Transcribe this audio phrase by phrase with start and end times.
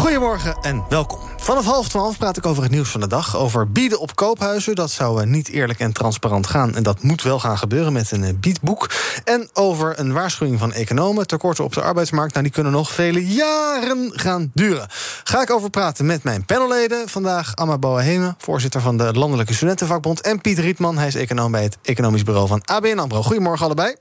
[0.00, 1.18] Goedemorgen en welkom.
[1.36, 3.36] Vanaf half twaalf praat ik over het nieuws van de dag.
[3.36, 4.74] Over bieden op koophuizen.
[4.74, 6.74] Dat zou eh, niet eerlijk en transparant gaan.
[6.74, 8.90] En dat moet wel gaan gebeuren met een eh, biedboek.
[9.24, 11.26] En over een waarschuwing van economen.
[11.26, 12.32] Tekorten op de arbeidsmarkt.
[12.32, 14.88] Nou, die kunnen nog vele jaren gaan duren.
[15.24, 17.08] Ga ik over praten met mijn panelleden.
[17.08, 20.20] Vandaag Amma Boaheme, voorzitter van de Landelijke Studentenvakbond.
[20.20, 23.22] En Piet Rietman, hij is econoom bij het Economisch Bureau van ABN AMRO.
[23.22, 23.96] Goedemorgen allebei.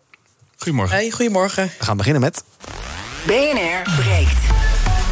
[0.58, 0.96] Goedemorgen.
[0.96, 1.72] Hey, goedemorgen.
[1.80, 2.44] We gaan beginnen met...
[3.26, 4.69] BNR breekt.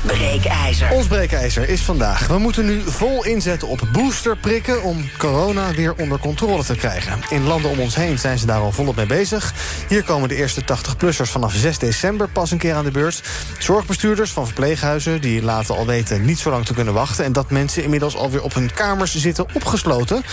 [0.08, 0.92] Breekijzer.
[0.92, 2.28] Ons breekijzer is vandaag.
[2.28, 7.20] We moeten nu vol inzetten op boosterprikken om corona weer onder controle te krijgen.
[7.30, 9.54] In landen om ons heen zijn ze daar al volop mee bezig.
[9.88, 13.22] Hier komen de eerste 80-plussers vanaf 6 december pas een keer aan de beurt.
[13.60, 17.26] Zorgbestuurders van verpleeghuizen die laten al weten niet zo lang te kunnen wachten.
[17.26, 20.24] En dat mensen inmiddels alweer op hun kamers zitten opgesloten.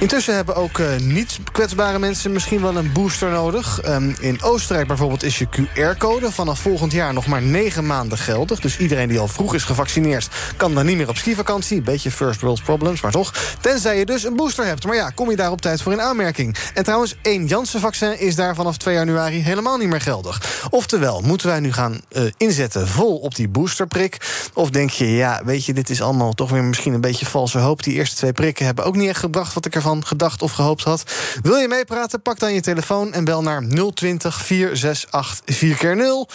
[0.00, 3.80] Intussen hebben ook uh, niet kwetsbare mensen misschien wel een booster nodig.
[3.88, 8.60] Um, in Oostenrijk bijvoorbeeld is je QR-code vanaf volgend jaar nog maar 9 maanden geldig.
[8.60, 10.28] Dus iedereen die al vroeg is gevaccineerd...
[10.56, 11.82] kan dan niet meer op skivakantie.
[11.82, 13.32] Beetje first world problems, maar toch.
[13.60, 14.84] Tenzij je dus een booster hebt.
[14.84, 16.56] Maar ja, kom je daar op tijd voor in aanmerking.
[16.74, 20.66] En trouwens, één Janssen-vaccin is daar vanaf 2 januari helemaal niet meer geldig.
[20.70, 24.16] Oftewel, moeten wij nu gaan uh, inzetten vol op die boosterprik?
[24.54, 27.58] Of denk je, ja, weet je, dit is allemaal toch weer misschien een beetje valse
[27.58, 27.82] hoop.
[27.82, 29.54] Die eerste twee prikken hebben ook niet echt gebracht...
[29.54, 31.02] wat ik ervan gedacht of gehoopt had.
[31.42, 32.22] Wil je meepraten?
[32.22, 33.62] Pak dan je telefoon en bel naar
[33.94, 36.28] 020 468 4 keer 0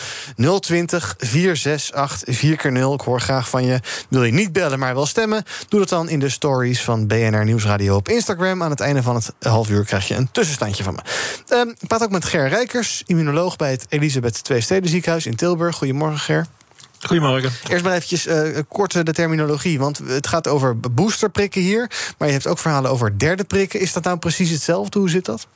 [0.59, 3.79] 020 468 4 keer 0 Ik hoor graag van je.
[4.09, 5.43] Wil je niet bellen, maar wel stemmen?
[5.69, 8.63] Doe dat dan in de stories van BNR Nieuwsradio op Instagram.
[8.63, 11.02] Aan het einde van het half uur krijg je een tussenstandje van me.
[11.65, 15.36] Uh, ik praat ook met Ger Rijkers, immunoloog bij het Elisabeth II Steden Ziekenhuis in
[15.36, 15.75] Tilburg.
[15.75, 16.47] Goedemorgen, Ger.
[16.99, 17.52] Goedemorgen.
[17.69, 19.80] Eerst maar eventjes uh, kort de terminologie.
[19.80, 21.92] Want het gaat over boosterprikken hier.
[22.17, 23.80] Maar je hebt ook verhalen over derde prikken.
[23.80, 24.99] Is dat nou precies hetzelfde?
[24.99, 25.47] Hoe zit dat?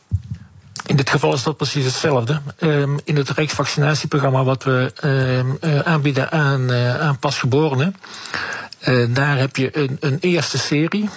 [0.87, 2.41] In dit geval is dat precies hetzelfde.
[2.59, 7.95] Um, in het Rijksvaccinatieprogramma wat we um, uh, aanbieden aan, uh, aan pasgeborenen.
[8.87, 11.09] Uh, daar heb je een, een eerste serie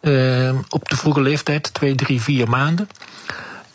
[0.00, 0.64] -hmm.
[0.68, 2.88] op de vroege leeftijd, 2, 3, 4 maanden.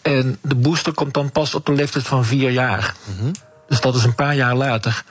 [0.01, 2.93] En de booster komt dan pas op de leeftijd van 4 jaar.
[3.17, 3.31] -hmm.
[3.67, 5.03] Dus dat is een paar jaar later.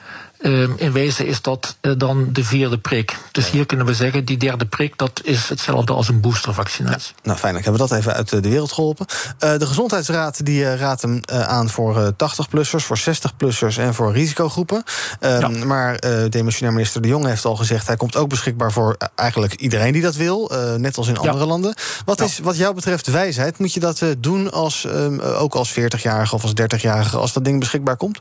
[0.43, 3.17] Um, in wezen is dat uh, dan de vierde prik.
[3.33, 7.15] Dus hier kunnen we zeggen, die derde prik, dat is hetzelfde als een boostervaccinatie.
[7.17, 9.07] Ja, nou, fijn, hebben we dat even uit de wereld geholpen.
[9.09, 14.83] Uh, de Gezondheidsraad die raadt hem aan voor 80-plussers, voor 60-plussers en voor risicogroepen.
[15.21, 15.49] Ja.
[15.49, 19.93] Maar demissionair minister De Jong heeft al gezegd, hij komt ook beschikbaar voor eigenlijk iedereen
[19.93, 21.47] die dat wil, net als in andere ja.
[21.47, 21.75] landen.
[22.05, 23.59] Wat is wat jou betreft wijsheid?
[23.59, 27.59] Moet je dat doen als, um, ook als 40-jarige of als 30-jarige, als dat ding
[27.59, 28.21] beschikbaar komt?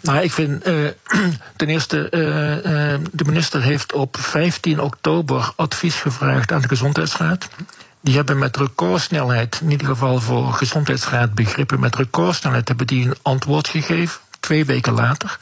[0.00, 0.88] Nou, ik vind uh,
[1.56, 7.48] ten eerste, uh, uh, de minister heeft op 15 oktober advies gevraagd aan de Gezondheidsraad.
[8.00, 13.16] Die hebben met recordsnelheid, in ieder geval voor Gezondheidsraad begrippen, met recordsnelheid hebben die een
[13.22, 15.38] antwoord gegeven, twee weken later.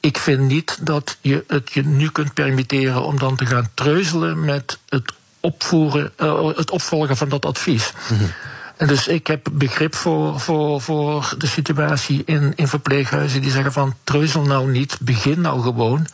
[0.00, 4.44] Ik vind niet dat je het je nu kunt permitteren om dan te gaan treuzelen
[4.44, 6.12] met het opvoeren,
[6.56, 7.92] het opvolgen van dat advies.
[8.06, 8.30] -hmm.
[8.76, 13.94] Dus ik heb begrip voor, voor, voor de situatie in, in verpleeghuizen die zeggen van
[14.04, 16.06] treuzel nou niet, begin nou gewoon.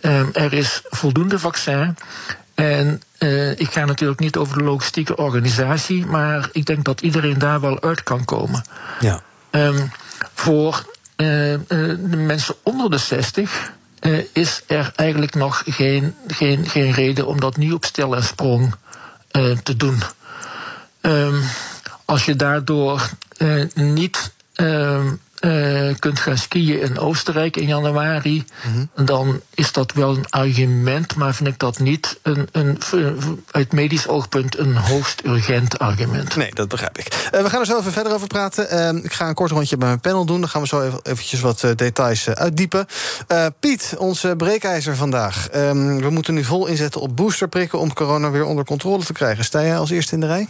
[0.00, 1.96] Um, er is voldoende vaccin.
[2.54, 7.38] En uh, ik ga natuurlijk niet over de logistieke organisatie, maar ik denk dat iedereen
[7.38, 8.64] daar wel uit kan komen.
[9.00, 9.22] Ja.
[9.50, 9.90] Um,
[10.34, 10.84] voor
[11.16, 13.72] uh, uh, de mensen onder de 60
[14.32, 18.74] is er eigenlijk nog geen, geen, geen reden om dat nu op stel en sprong
[19.62, 20.02] te doen.
[21.00, 21.42] Um,
[22.06, 25.04] als je daardoor uh, niet uh,
[25.40, 29.06] uh, kunt gaan skiën in Oostenrijk in januari, mm -hmm.
[29.06, 32.78] dan is dat wel een argument, maar vind ik dat niet een, een,
[33.50, 36.36] uit medisch oogpunt een hoogst urgent argument.
[36.36, 37.28] Nee, dat begrijp ik.
[37.34, 39.04] Uh, we gaan er zo even verder over praten.
[39.04, 40.40] ik ga een kort rondje bij mijn panel doen.
[40.40, 42.86] Dan gaan we zo even eventjes wat details uitdiepen.
[43.60, 45.48] Piet, onze breekijzer vandaag.
[45.54, 49.44] Um, we moeten nu vol inzetten op boosterprikken om corona weer onder controle te krijgen.
[49.44, 50.48] Sta jij als eerste in de rij?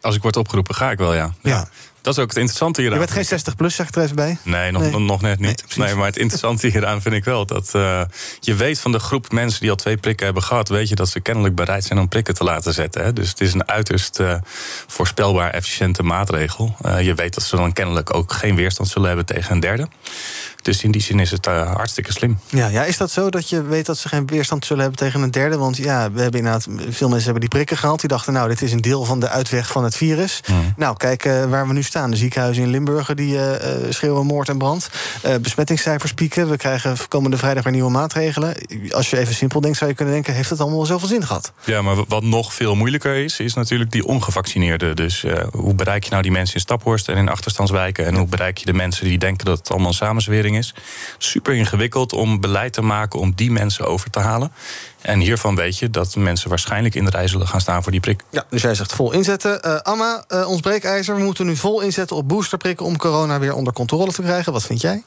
[0.00, 1.32] Als ik word opgeroepen, ga ik wel, ja.
[1.42, 1.50] ja.
[1.50, 1.68] ja.
[2.08, 2.98] Dat is ook het interessante hieraan.
[2.98, 4.38] Je bent geen 60 plus, zeg ik er even bij.
[4.42, 4.98] Nee, nog, nee.
[4.98, 5.64] nog net niet.
[5.76, 8.02] Nee, nee, maar het interessante hieraan vind ik wel dat uh,
[8.40, 11.08] je weet van de groep mensen die al twee prikken hebben gehad, weet je dat
[11.08, 13.04] ze kennelijk bereid zijn om prikken te laten zetten.
[13.04, 13.12] Hè?
[13.12, 14.34] Dus het is een uiterst uh,
[14.86, 16.76] voorspelbaar efficiënte maatregel.
[16.86, 19.88] Uh, je weet dat ze dan kennelijk ook geen weerstand zullen hebben tegen een derde.
[20.68, 22.38] Dus in die zin is het uh, hartstikke slim.
[22.46, 25.22] Ja, ja, is dat zo dat je weet dat ze geen weerstand zullen hebben tegen
[25.22, 25.56] een derde?
[25.56, 28.00] Want ja, we hebben inderdaad, veel mensen hebben die prikken gehaald.
[28.00, 30.40] Die dachten, nou, dit is een deel van de uitweg van het virus.
[30.46, 30.72] Mm.
[30.76, 32.10] Nou, kijk uh, waar we nu staan.
[32.10, 33.52] De ziekenhuizen in Limburg die uh,
[33.88, 34.90] schreeuwen moord en brand.
[35.40, 36.50] besmettingscijfers pieken.
[36.50, 38.54] We krijgen komende vrijdag weer nieuwe maatregelen.
[38.90, 40.34] Als je even simpel denkt, zou je kunnen denken...
[40.34, 41.52] heeft het allemaal wel zoveel zin gehad?
[41.64, 44.96] Ja, maar wat nog veel moeilijker is, is natuurlijk die ongevaccineerden.
[44.96, 48.06] Dus hoe bereik je nou die mensen in Staphorst en in achterstandswijken?
[48.06, 50.56] En hoe bereik je de mensen die denken dat het allemaal een samenzwering
[51.18, 54.52] Super ingewikkeld om beleid te maken om die mensen over te halen.
[55.00, 58.00] En hiervan weet je dat mensen waarschijnlijk in de rij zullen gaan staan voor die
[58.00, 58.22] prik.
[58.30, 59.60] Ja, dus jij zegt vol inzetten.
[59.66, 63.54] Uh, Amma, uh, ons breekijzer, we moeten nu vol inzetten op boosterprikken om corona weer
[63.54, 64.52] onder controle te krijgen.
[64.52, 65.02] Wat vind jij?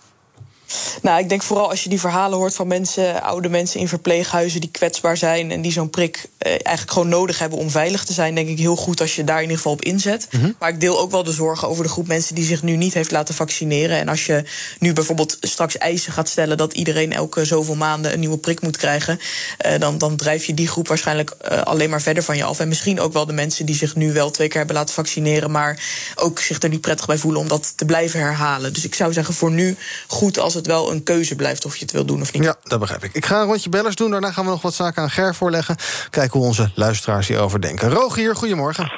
[1.01, 4.62] Nou, ik denk vooral als je die verhalen hoort van mensen, oude mensen in verpleeghuizen
[4.62, 8.13] die kwetsbaar zijn en die zo'n prik eh, eigenlijk gewoon nodig hebben om veilig te
[8.13, 10.27] zijn, denk ik heel goed als je daar in ieder geval op inzet.
[10.31, 10.51] Mhm.
[10.59, 12.94] Maar ik deel ook wel de zorgen over de groep mensen die zich nu niet
[12.94, 13.97] heeft laten vaccineren.
[13.97, 14.44] En als je
[14.79, 18.77] nu bijvoorbeeld straks eisen gaat stellen dat iedereen elke zoveel maanden een nieuwe prik moet
[18.77, 19.19] krijgen,
[19.57, 22.59] eh, dan, dan drijf je die groep waarschijnlijk eh, alleen maar verder van je af.
[22.59, 25.51] En misschien ook wel de mensen die zich nu wel twee keer hebben laten vaccineren,
[25.51, 25.83] maar
[26.15, 28.74] ook zich er niet prettig bij voelen om dat te blijven herhalen.
[28.74, 29.75] Dus ik zou zeggen voor nu
[30.07, 32.44] goed als het het wel een keuze blijft of je het wil doen of niet.
[32.44, 33.13] Ja, dat begrijp ik.
[33.13, 34.12] Ik ga een rondje bellers doen.
[34.12, 35.75] Daarna gaan we nog wat zaken aan Ger voorleggen.
[36.10, 37.90] Kijken hoe onze luisteraars hierover denken.
[37.90, 38.92] Rogier, goedemorgen.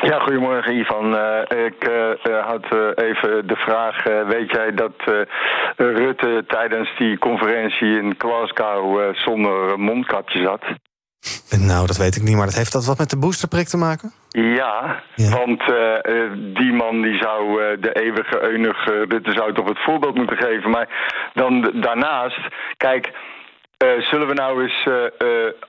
[0.00, 1.14] Ja, goedemorgen Ivan.
[1.14, 2.64] Uh, ik uh, had
[2.94, 5.24] even de vraag: weet jij dat
[5.76, 10.62] Rutte tijdens die conferentie in Glasgow zonder mondkapje zat?
[11.58, 14.12] Nou, dat weet ik niet, maar dat heeft dat wat met de boosterprik te maken?
[14.28, 15.94] Ja, want uh,
[16.54, 20.70] die man die zou uh, de eeuwige eunige Rutte zou toch het voorbeeld moeten geven.
[20.70, 20.88] Maar
[21.34, 22.40] dan daarnaast,
[22.76, 24.88] kijk, uh, zullen we nou eens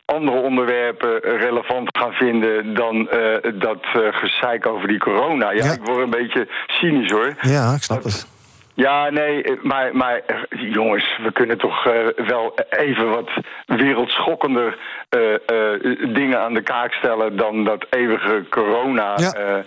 [0.05, 3.09] andere onderwerpen relevant gaan vinden dan
[3.53, 5.51] dat gezeik over die corona?
[5.51, 7.35] Ja, ja, ik word een beetje cynisch hoor.
[7.41, 8.27] Ja, ik snap het.
[8.73, 10.21] Ja, nee, maar, maar
[10.61, 11.93] jongens, we kunnen toch uh,
[12.27, 13.29] wel even wat
[13.65, 14.77] wereldschokkender
[15.09, 19.63] uh, uh, dingen aan de kaak stellen dan dat eeuwige corona ja.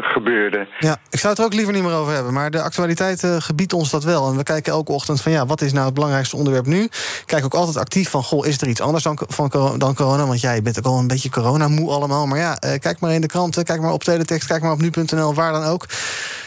[0.00, 0.66] gebeurde.
[0.78, 3.72] Ja, ik zou het er ook liever niet meer over hebben, maar de actualiteit gebiedt
[3.72, 4.28] ons dat wel.
[4.28, 6.88] En we kijken elke ochtend van ja, wat is nou het belangrijkste onderwerp nu?
[7.26, 10.26] Kijk ook altijd actief van, goh, is er iets anders dan, van, dan corona?
[10.26, 12.26] Want jij ja, bent ook al een beetje corona-moe allemaal.
[12.26, 15.34] Maar ja, kijk maar in de kranten, kijk maar op teletext, kijk maar op nu.nl,
[15.34, 15.86] waar dan ook.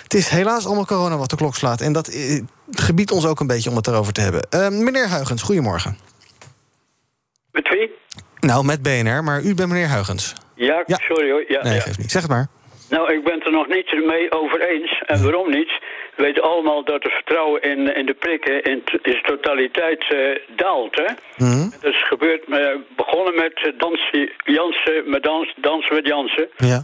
[0.10, 1.82] Het is helaas allemaal corona wat de klok slaat.
[1.82, 2.42] En dat eh,
[2.72, 4.48] gebiedt ons ook een beetje om het erover te hebben.
[4.54, 5.98] Uh, meneer Huigens, goedemorgen.
[7.52, 7.92] Met wie?
[8.40, 10.34] Nou, met BNR, maar u bent meneer Huigens.
[10.56, 11.44] Ja, sorry hoor.
[11.48, 11.80] Ja, nee, ja.
[11.80, 12.12] geeft niet.
[12.12, 12.48] Zeg het maar.
[12.90, 15.04] Nou, ik ben het er nog niet mee over eens.
[15.06, 15.72] En waarom niet?
[16.16, 20.38] We weten allemaal dat het vertrouwen in, in de prikken in, in zijn totaliteit uh,
[20.56, 20.96] daalt.
[20.96, 21.10] Hè?
[21.46, 22.58] Mm Dat is gebeurd, uh,
[22.96, 26.48] begonnen met dansen, Jansen, met dans, dansen met Jansen.
[26.58, 26.84] Ja.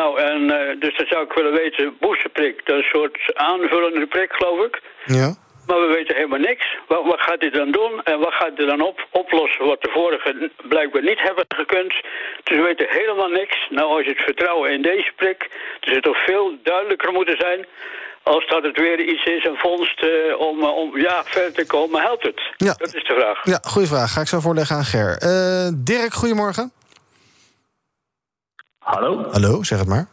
[0.00, 4.06] Nou, en uh, dus dan zou ik willen weten, boosterprik, dat is een soort aanvullende
[4.06, 4.74] prik, geloof ik.
[5.04, 5.28] Ja.
[5.66, 6.66] Maar we weten helemaal niks.
[6.88, 9.90] Wat, wat gaat hij dan doen en wat gaat hij dan op, oplossen wat de
[9.98, 11.92] vorige blijkbaar niet hebben gekund?
[12.44, 13.56] Dus we weten helemaal niks.
[13.70, 15.40] Nou, als je het vertrouwen in deze prik,
[15.80, 17.66] dus het toch veel duidelijker moeten zijn
[18.22, 22.00] als dat het weer iets is, een vondst uh, om, om ja, verder te komen,
[22.00, 22.40] helpt het?
[22.56, 22.74] Ja.
[22.74, 23.38] Dat is de vraag.
[23.42, 24.12] Ja, goede vraag.
[24.12, 25.22] Ga ik zo voorleggen aan Ger.
[25.22, 26.72] Uh, Dirk, goedemorgen.
[28.88, 29.28] Hallo?
[29.30, 30.06] Hallo, zeg het maar.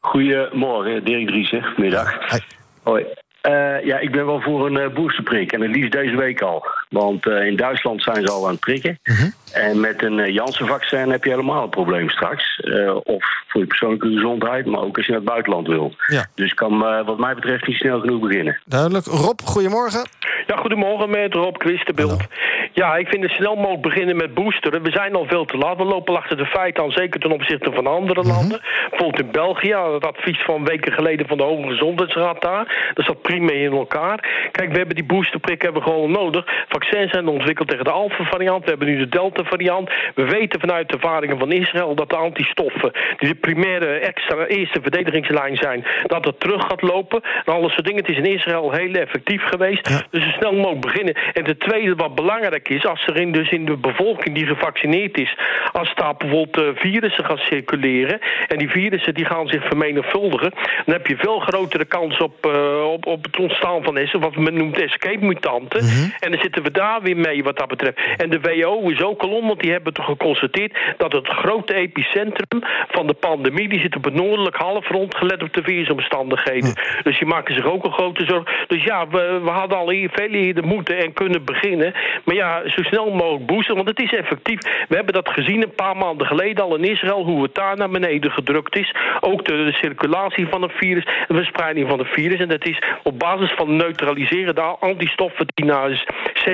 [0.00, 1.64] Goedemorgen, Dirk Driessen.
[1.76, 2.30] Middag.
[2.30, 2.38] Hi.
[2.82, 3.04] Hoi.
[3.48, 5.52] Uh, ja, ik ben wel voor een uh, boosterprik.
[5.52, 6.66] En het liefst deze week al.
[6.94, 8.98] Want uh, in Duitsland zijn ze al aan het prikken.
[9.04, 9.30] Uh -huh.
[9.52, 12.60] En met een Janssen-vaccin heb je helemaal een probleem straks.
[13.04, 15.94] of voor je persoonlijke gezondheid, maar ook als je naar het buitenland wil.
[16.06, 16.26] Ja.
[16.34, 18.58] Dus kan wat mij betreft niet snel genoeg beginnen.
[18.64, 19.06] Duidelijk.
[19.06, 20.06] Rob, goedemorgen.
[20.46, 22.26] Ja, goedemorgen met Rob Christenbeeld.
[22.72, 24.82] Ja, ik vind het snel mogelijk beginnen met boosteren.
[24.82, 25.76] We zijn al veel te laat.
[25.76, 28.36] We lopen achter de feiten aan, zeker ten opzichte van andere mm -hmm.
[28.36, 28.60] landen.
[28.90, 32.90] Bijvoorbeeld in België, het advies van weken geleden van de Hoge Gezondheidsraad daar.
[32.94, 34.48] Dat zat prima in elkaar.
[34.52, 36.44] Kijk, we hebben die boosterprik hebben we gewoon nodig.
[36.84, 38.64] Vaccins zijn ontwikkeld tegen de Alpha-variant.
[38.64, 39.90] We hebben nu de Delta-variant.
[40.14, 44.80] We weten vanuit de ervaringen van Israël dat de antistoffen, die de primaire extra eerste
[44.82, 47.22] verdedigingslijn zijn, dat het terug gaat lopen.
[47.44, 48.00] En alles soort dingen.
[48.00, 49.88] Het is in Israël heel effectief geweest.
[49.88, 50.02] Ja.
[50.10, 51.14] Dus zo snel mogelijk beginnen.
[51.32, 55.18] En de tweede wat belangrijk is, als er in, dus in de bevolking die gevaccineerd
[55.18, 55.36] is,
[55.72, 60.52] als daar bijvoorbeeld uh, virussen gaan circuleren en die virussen die gaan zich vermenigvuldigen,
[60.84, 64.54] dan heb je veel grotere kans op, uh, op, op het ontstaan van wat men
[64.54, 65.84] noemt escape mutanten.
[65.84, 66.12] Mm -hmm.
[66.20, 67.98] En dan zitten we daar weer mee wat dat betreft.
[68.16, 71.74] En de WHO is ook al om, want die hebben toch geconstateerd dat het grote
[71.74, 76.68] epicentrum van de pandemie, die zit op het noordelijk halfrond, gelet op de virusomstandigheden.
[76.68, 77.02] Mm.
[77.02, 78.66] Dus die maken zich ook een grote zorg.
[78.66, 81.94] Dus ja, we, we hadden al hier veel eerder moeten en kunnen beginnen.
[82.24, 84.58] Maar ja, zo snel mogelijk boosten, want het is effectief.
[84.88, 87.90] We hebben dat gezien een paar maanden geleden al in Israël, hoe het daar naar
[87.90, 88.94] beneden gedrukt is.
[89.20, 92.40] Ook de, circulatie van het virus, de verspreiding van het virus.
[92.40, 95.88] En dat is op basis van neutraliseren daar antistoffen die na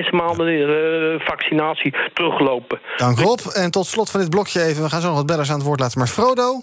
[0.02, 2.80] zes maanden uh, vaccinatie teruglopen.
[2.96, 3.40] Dank Rob.
[3.52, 5.66] En tot slot van dit blokje even, we gaan zo nog wat bellers aan het
[5.66, 5.98] woord laten.
[5.98, 6.62] Maar Frodo?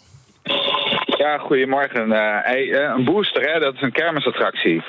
[1.17, 2.10] Ja, goedemorgen.
[2.10, 4.84] Uh, hey, een booster, hè, dat is een kermisattractie.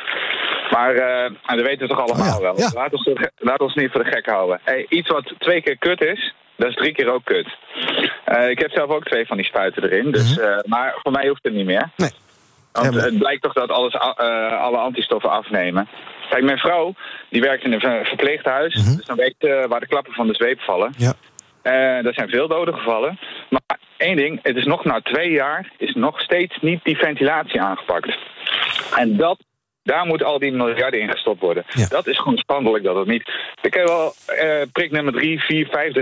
[0.70, 2.70] Maar uh, dat weten we toch allemaal oh wel.
[2.74, 4.60] Laat, ons, laat ons niet voor de gek houden.
[4.64, 7.56] Hey, iets wat twee keer kut is, dat is drie keer ook kut.
[8.28, 10.10] Uh, ik heb zelf ook twee van die spuiten erin.
[10.10, 11.90] Dus, uh, maar voor mij hoeft het niet meer.
[11.96, 12.10] Nee.
[12.72, 13.98] Want het blijkt toch dat alles,
[14.58, 15.88] alle antistoffen afnemen.
[16.28, 16.94] Kijk, mijn vrouw
[17.30, 18.74] die werkt in een verpleeghuis.
[18.74, 18.96] Mm -hmm.
[18.96, 20.94] Dus dan weet waar de klappen van de zweep vallen.
[20.96, 21.14] Ja.
[22.02, 23.18] er zijn veel doden gevallen.
[23.48, 27.60] Maar één ding, het is nog na twee jaar is nog steeds niet die ventilatie
[27.60, 28.18] aangepakt.
[28.96, 29.38] En dat
[29.82, 31.64] daar moet al die miljarden in gestopt worden.
[31.88, 33.30] Dat is gewoon schandelijk dat het niet.
[33.62, 35.94] Ik kan wel uh, prik nummer 3, 4, 5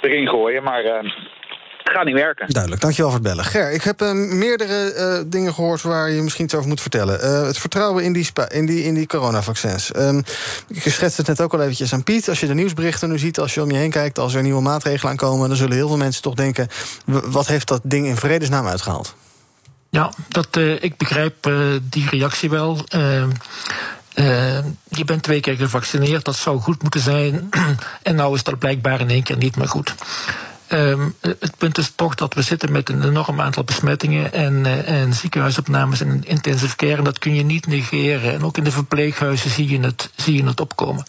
[0.00, 0.82] erin gooien, maar.
[1.88, 2.48] Het gaat niet werken.
[2.48, 3.44] Duidelijk, dankjewel voor het bellen.
[3.44, 7.24] Ger, ik heb uh, meerdere uh, dingen gehoord waar je misschien iets over moet vertellen.
[7.24, 9.96] Uh, het vertrouwen in die, in die, in die coronavaccins.
[9.96, 10.22] Um,
[10.68, 12.28] ik schetste het net ook al eventjes aan Piet.
[12.28, 14.18] Als je de nieuwsberichten nu ziet, als je om je heen kijkt...
[14.18, 15.48] als er nieuwe maatregelen aankomen...
[15.48, 16.68] dan zullen heel veel mensen toch denken...
[17.06, 19.14] wat heeft dat ding in vredesnaam uitgehaald?
[19.90, 22.84] Ja, dat, uh, ik begrijp uh, die reactie wel.
[22.96, 23.24] Uh,
[24.88, 27.48] je bent twee keer gevaccineerd, dat zou goed moeten zijn.
[28.02, 29.94] en nou is dat blijkbaar in één keer niet meer goed.
[30.72, 35.14] Um, het punt is toch dat we zitten met een enorm aantal besmettingen en, en
[35.14, 36.96] ziekenhuisopnames en intensive care.
[36.96, 38.32] En dat kun je niet negeren.
[38.32, 41.06] En ook in de verpleeghuizen zie je het, zie je het opkomen.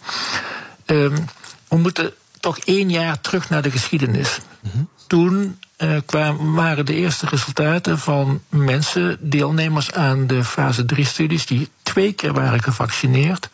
[0.85, 1.25] Um,
[1.67, 4.39] we moeten toch één jaar terug naar de geschiedenis.
[4.61, 4.89] Mm -hmm.
[5.07, 11.69] Toen uh, kwamen, waren de eerste resultaten van mensen, deelnemers aan de fase 3-studies, die
[11.83, 13.49] twee keer waren gevaccineerd.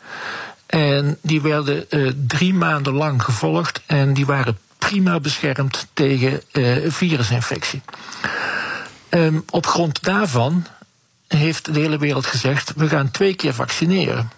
[0.66, 6.76] En die werden uh, drie maanden lang gevolgd en die waren prima beschermd tegen uh,
[6.86, 7.82] virusinfectie.
[9.10, 10.66] Um, op grond daarvan
[11.28, 14.30] heeft de hele wereld gezegd: we gaan twee keer vaccineren.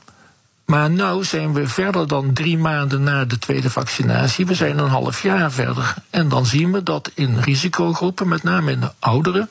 [0.69, 4.47] Maar nu zijn we verder dan drie maanden na de tweede vaccinatie.
[4.47, 5.95] We zijn een half jaar verder.
[6.11, 9.51] En dan zien we dat in risicogroepen, met name in de ouderen,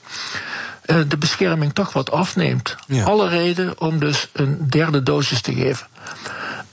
[0.81, 2.75] eh, de bescherming toch wat afneemt.
[3.03, 5.87] Alle reden om dus een derde dosis te geven.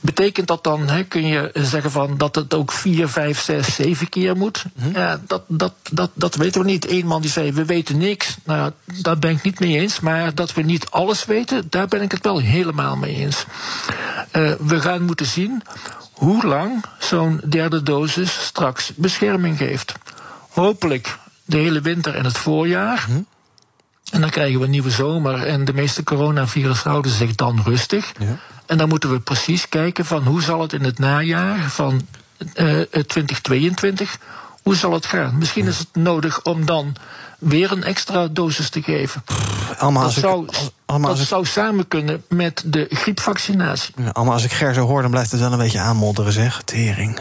[0.04, 4.08] Betekent dat dan, he, kun je zeggen van dat het ook vier, vijf, zes, zeven
[4.08, 4.64] keer moet?
[4.74, 4.90] Hm.
[4.98, 6.90] Ja, dat, dat, dat, dat weten we niet.
[6.90, 8.36] Eén man die zei, we weten niks.
[8.44, 10.00] Nou, daar ben ik niet mee eens.
[10.00, 13.44] Maar dat we niet alles weten, daar ben ik het wel helemaal mee eens.
[14.32, 15.62] Uh, we gaan moeten zien
[16.12, 19.92] hoe lang zo'n derde dosis straks bescherming geeft.
[20.50, 23.04] Hopelijk de hele winter en het voorjaar.
[23.06, 23.22] Hm.
[24.14, 28.12] En dan krijgen we een nieuwe zomer en de meeste coronavirus houden zich dan rustig.
[28.18, 28.36] Ja.
[28.66, 32.06] En dan moeten we precies kijken van hoe zal het in het najaar van
[32.54, 34.18] uh, 2022,
[34.62, 35.38] hoe zal het gaan?
[35.38, 36.96] Misschien is het nodig om dan
[37.38, 39.24] weer een extra dosis te geven.
[39.78, 40.46] Allemaal dat zou,
[40.86, 43.94] allemaal dat zou samen kunnen met de griepvaccinatie.
[43.96, 46.62] Ja, allemaal als ik Ger zo hoor, dan blijft het wel een beetje aanmodderen, zeg.
[46.64, 47.20] Tering.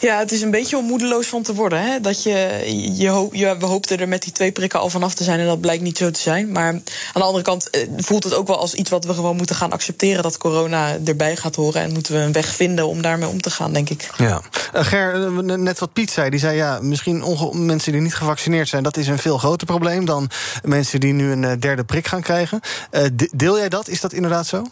[0.00, 1.82] Ja, het is een beetje om moedeloos van te worden.
[1.82, 2.00] Hè?
[2.00, 2.62] Dat je,
[2.96, 5.46] je, hoop, je, we hoopten er met die twee prikken al vanaf te zijn en
[5.46, 6.52] dat blijkt niet zo te zijn.
[6.52, 6.82] Maar aan
[7.12, 9.72] de andere kant eh, voelt het ook wel als iets wat we gewoon moeten gaan
[9.72, 11.82] accepteren dat corona erbij gaat horen.
[11.82, 14.08] En moeten we een weg vinden om daarmee om te gaan, denk ik.
[14.16, 14.40] Ja.
[14.74, 18.68] Uh, Ger, eh, net wat Piet zei, die zei ja, misschien mensen die niet gevaccineerd
[18.68, 20.30] zijn, dat is een veel groter probleem dan
[20.62, 22.60] mensen die nu een derde prik gaan krijgen.
[22.92, 23.88] Uh, deel jij dat?
[23.88, 24.66] Is dat inderdaad zo?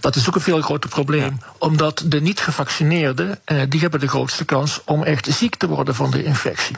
[0.00, 1.40] Dat is ook een veel groter probleem.
[1.58, 5.94] Omdat de niet gevaccineerden, eh, die hebben de grootste kans om echt ziek te worden
[5.94, 6.76] van de infectie.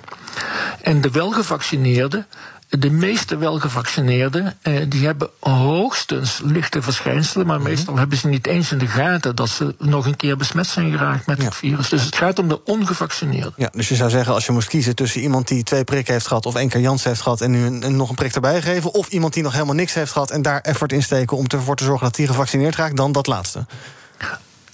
[0.83, 2.27] En de welgevaccineerden,
[2.69, 7.69] de meeste welgevaccineerden eh, die hebben hoogstens lichte verschijnselen, maar mhm.
[7.69, 10.91] meestal hebben ze niet eens in de gaten dat ze nog een keer besmet zijn
[10.91, 11.89] geraakt met het virus.
[11.89, 13.53] Dus het gaat om de ongevaccineerden.
[13.57, 16.27] Ja, dus je zou zeggen, als je moest kiezen tussen iemand die twee prikken heeft
[16.27, 18.95] gehad, of één keer Jans heeft gehad en nu een, nog een prik erbij geven,
[18.95, 21.77] of iemand die nog helemaal niks heeft gehad en daar effort in steken om ervoor
[21.77, 23.67] te zorgen dat die gevaccineerd raakt, dan dat laatste.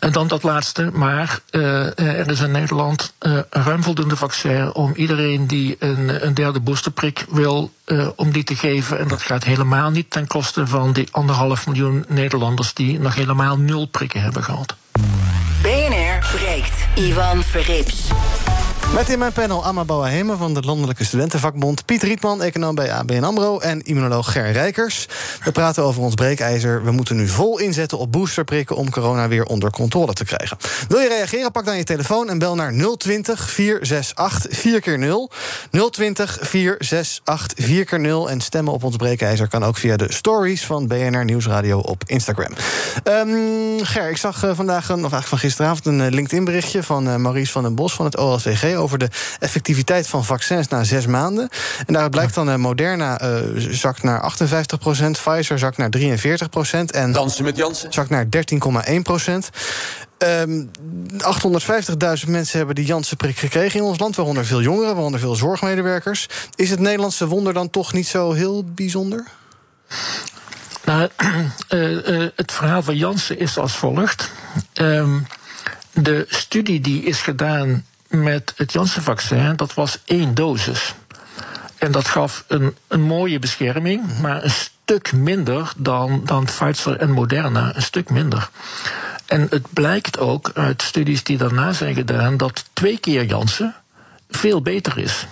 [0.04, 3.12] En dan dat laatste, maar uh, er is in Nederland
[3.50, 7.72] ruim voldoende vaccin om iedereen die een, een derde boosterprik wil,
[8.16, 8.98] om die te geven.
[8.98, 13.56] En dat gaat helemaal niet ten koste van die anderhalf miljoen Nederlanders die nog helemaal
[13.58, 14.76] nul prikken hebben gehad.
[15.62, 16.86] BNR breekt.
[16.94, 18.08] Ivan Verrips.
[18.92, 21.84] Met in mijn panel Amma Bouwahema van de Landelijke Studentenvakbond...
[21.84, 23.58] Piet Rietman, econoom bij ABN AMRO...
[23.58, 25.08] en immunoloog Ger Rijkers.
[25.44, 26.84] We praten over ons breekijzer.
[26.84, 28.76] We moeten nu vol inzetten op boosterprikken...
[28.76, 30.56] om corona weer onder controle te krijgen.
[30.88, 31.52] Wil je reageren?
[31.52, 35.30] Pak dan je telefoon en bel naar 020 468 4 keer 0
[35.90, 40.66] 020 468 4 keer 0 En stemmen op ons breekijzer kan ook via de stories...
[40.66, 42.52] van BNR Nieuwsradio op Instagram.
[43.04, 45.86] Um, Ger, ik zag uh, vandaag, een, of eigenlijk van gisteravond...
[45.86, 48.16] een uh, LinkedIn-berichtje van uh, Maurice van den Bos van het
[48.76, 51.48] Over de effectiviteit van vaccins na zes maanden.
[51.86, 56.00] En daaruit blijkt dan uh, Moderna uh, zakt naar 58% Pfizer zakt naar 43%
[56.86, 58.30] en Dansen met Janssen zakt naar 13,1
[59.02, 59.50] procent.
[60.18, 60.70] Um,
[62.24, 66.28] 850.000 mensen hebben die Janssen-prik gekregen in ons land, waaronder veel jongeren, waaronder veel zorgmedewerkers.
[66.54, 69.26] Is het Nederlandse wonder dan toch niet zo heel bijzonder?
[70.84, 71.08] Nou,
[71.68, 71.90] uh,
[72.20, 74.30] uh, het verhaal van Janssen is als volgt.
[74.74, 75.26] Um,
[75.92, 77.84] de studie die is gedaan
[78.22, 80.94] met het Janssen-vaccin, dat was één dosis.
[81.78, 87.10] En dat gaf een, een mooie bescherming, maar een stuk minder dan, dan Pfizer en
[87.10, 87.76] Moderna.
[87.76, 88.48] Een stuk minder.
[89.26, 93.74] En het blijkt ook uit studies die daarna zijn gedaan dat twee keer Janssen
[94.30, 95.26] veel beter is.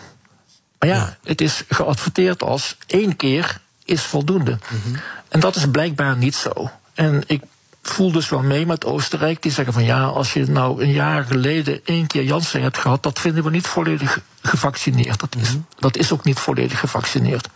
[0.78, 4.58] Maar ja, het is geadverteerd als één keer is voldoende.
[4.68, 5.00] Mm-hmm.
[5.28, 6.70] En dat is blijkbaar niet zo.
[6.94, 7.42] En ik
[7.82, 9.42] voel dus wel mee met Oostenrijk.
[9.42, 13.02] Die zeggen van ja, als je nou een jaar geleden één keer Janssen hebt gehad,
[13.02, 15.20] dat vinden we niet volledig gevaccineerd.
[15.20, 15.66] Dat is, mm-hmm.
[15.78, 17.48] dat is ook niet volledig gevaccineerd.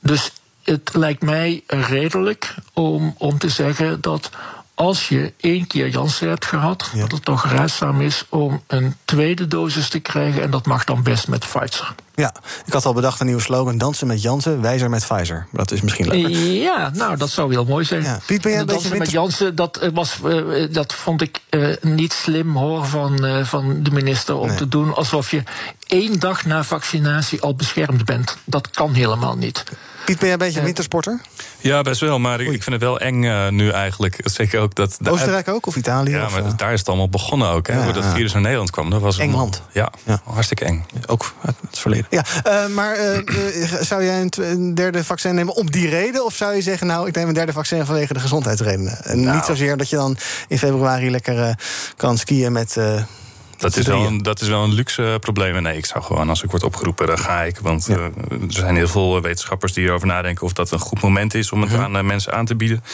[0.00, 0.32] Dus
[0.64, 4.30] het lijkt mij redelijk om, om te zeggen dat
[4.74, 7.00] als je één keer Janssen hebt gehad, ja.
[7.00, 10.42] dat het toch raadzaam is om een tweede dosis te krijgen.
[10.42, 11.94] En dat mag dan best met Pfizer.
[12.14, 12.34] Ja,
[12.66, 15.46] ik had al bedacht een nieuwe slogan: dansen met Janssen, wijzer met Pfizer.
[15.50, 16.30] Dat is misschien leuker.
[16.40, 18.02] Ja, nou, dat zou heel mooi zijn.
[18.02, 18.20] Ja.
[18.26, 22.12] Piet, ben jij een dansen met Janssen, dat, was, uh, dat vond ik uh, niet
[22.12, 24.56] slim hoor van, uh, van de minister om nee.
[24.56, 25.42] te doen alsof je
[25.86, 28.36] één dag na vaccinatie al beschermd bent.
[28.44, 29.64] Dat kan helemaal niet.
[30.04, 31.20] Piet, ben jij een beetje een wintersporter?
[31.58, 32.18] Ja, best wel.
[32.18, 34.20] Maar ik vind het wel eng uh, nu eigenlijk.
[34.24, 34.98] Zeker ook dat.
[35.08, 36.10] Oostenrijk ook of Italië?
[36.10, 36.50] Ja, of, maar uh...
[36.56, 37.66] daar is het allemaal begonnen ook.
[37.66, 38.90] Hè, ja, hoe dat virus naar Nederland kwam.
[38.90, 39.62] Dat was Engeland.
[39.72, 40.86] Ja, ja, hartstikke eng.
[41.06, 42.06] Ook uit het verleden.
[42.10, 42.96] Ja, uh, maar
[43.80, 46.24] zou jij een, een, derde vaccin nemen om die reden?
[46.24, 49.04] Of zou je zeggen, nou, ik neem een derde vaccin vanwege de gezondheidsredenen?
[49.04, 49.36] En nou.
[49.36, 50.16] niet zozeer dat je dan
[50.48, 51.58] in februari lekker
[51.96, 52.76] kan skiën met.
[53.58, 55.62] Dat is, wel een, dat is wel een luxe probleem.
[55.62, 57.58] Nee, ik zou gewoon, als ik word opgeroepen, dan ga ik.
[57.58, 57.96] Want ja.
[57.96, 58.12] uh, er
[58.48, 61.70] zijn heel veel wetenschappers die erover nadenken of dat een goed moment is om het
[61.70, 61.84] mm-hmm.
[61.84, 62.84] aan uh, mensen aan te bieden.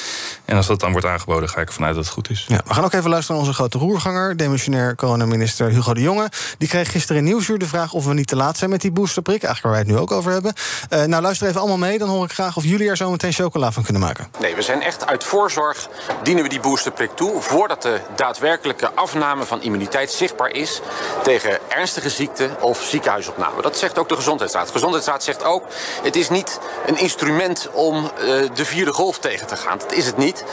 [0.45, 2.45] En als dat dan wordt aangeboden, ga ik ervan uit dat het goed is.
[2.49, 6.29] Ja, we gaan ook even luisteren naar onze grote roerganger, demissionair coronaminister Hugo de Jonge.
[6.59, 8.93] Die kreeg gisteren in Nieuwsuur de vraag of we niet te laat zijn met die
[8.93, 9.43] boosterprik.
[9.43, 10.53] Eigenlijk waar wij het nu ook over hebben.
[10.91, 11.99] Uh, nou, luister even allemaal mee.
[11.99, 14.29] Dan hoor ik graag of jullie er zo meteen chocola van kunnen maken.
[14.41, 15.89] Nee, we zijn echt uit voorzorg
[16.23, 17.41] dienen we die boosterprik toe.
[17.41, 20.81] Voordat de daadwerkelijke afname van immuniteit zichtbaar is
[21.23, 23.63] tegen ernstige ziekte of ziekenhuisopname.
[23.63, 24.67] Dat zegt ook de Gezondheidsraad.
[24.67, 25.65] De Gezondheidsraad zegt ook:
[26.03, 28.11] het is niet een instrument om uh,
[28.55, 29.79] de vierde golf tegen te gaan.
[29.79, 30.45] Dat is het niet.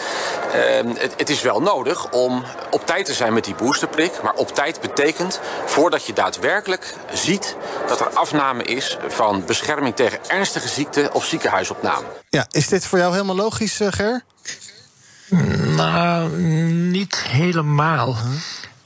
[0.47, 0.53] Uh,
[0.97, 4.11] het, het, is wel nodig om op tijd te zijn met die boosterprik.
[4.23, 7.55] Maar op tijd betekent voordat je daadwerkelijk ziet
[7.87, 12.05] dat er afname is van bescherming tegen ernstige ziekte of ziekenhuisopname.
[12.29, 14.23] Ja, is dit voor jou helemaal logisch, uh, Ger?
[15.75, 16.29] Nou,
[16.71, 18.15] niet helemaal.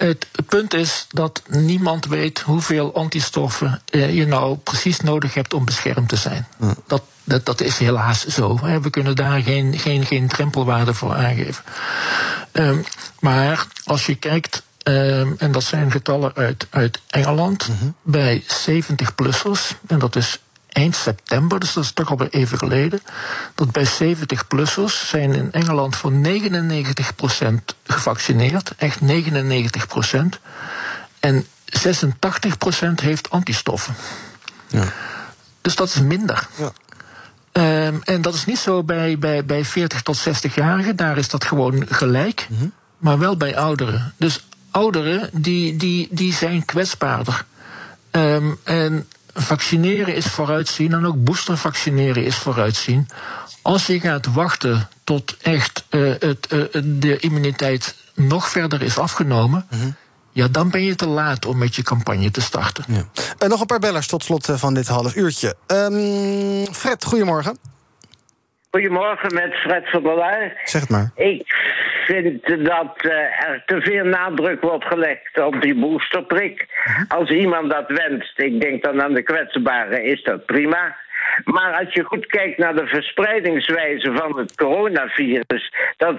[0.08, 6.10] Het punt is dat niemand weet hoeveel antistoffen je nou precies nodig hebt om beschermd
[6.10, 6.48] te zijn.
[6.60, 6.76] Ja.
[6.88, 8.60] Dat, dat, dat, is helaas zo.
[8.82, 11.64] We kunnen daar geen, geen, geen drempelwaarde voor aangeven.
[12.52, 12.84] Um,
[13.20, 17.96] maar als je kijkt, um, en dat zijn getallen uit, uit Engeland, mm-hmm.
[18.02, 20.40] bij 70-plussers, en dat is
[20.71, 23.01] eind september, dus dat is toch alweer even geleden,
[23.55, 26.15] dat bij 70-plussers zijn in Engeland voor 99%
[27.84, 29.05] gevaccineerd, echt 99%,
[31.19, 31.45] en
[31.79, 31.86] 86%
[33.01, 33.95] heeft antistoffen.
[34.67, 34.84] Ja.
[35.62, 36.47] Dus dat is minder.
[36.55, 36.71] Ja.
[37.53, 41.43] Um, en dat is niet zo bij, bij, bij 40 tot 60-jarigen, daar is dat
[41.43, 42.73] gewoon gelijk, mm-hmm.
[42.97, 44.13] maar wel bij ouderen.
[44.17, 47.45] Dus ouderen die, die, die zijn kwetsbaarder.
[48.12, 53.08] Um, en vaccineren is vooruitzien en ook booster vaccineren is vooruitzien.
[53.62, 59.65] Als je gaat wachten tot echt uh, het, uh, de immuniteit nog verder is afgenomen.
[59.70, 59.96] Mm-hmm.
[60.32, 62.84] Ja, dan ben je te laat om met je campagne te starten.
[62.88, 63.06] Ja.
[63.39, 65.56] Uh, nog een paar bellers tot slot van dit half uurtje.
[65.67, 67.58] Um, Fred, goedemorgen.
[68.71, 70.62] Goedemorgen met Fred van der Laar.
[70.63, 71.12] Zeg het maar.
[71.15, 71.55] Ik
[72.05, 73.12] vind dat uh,
[73.47, 76.67] er te veel nadruk wordt gelegd op die boosterprik.
[76.88, 77.03] Uh-huh.
[77.07, 80.95] Als iemand dat wenst, ik denk dan aan de kwetsbaren, is dat prima.
[81.44, 86.17] Maar als je goed kijkt naar de verspreidingswijze van het coronavirus, dat,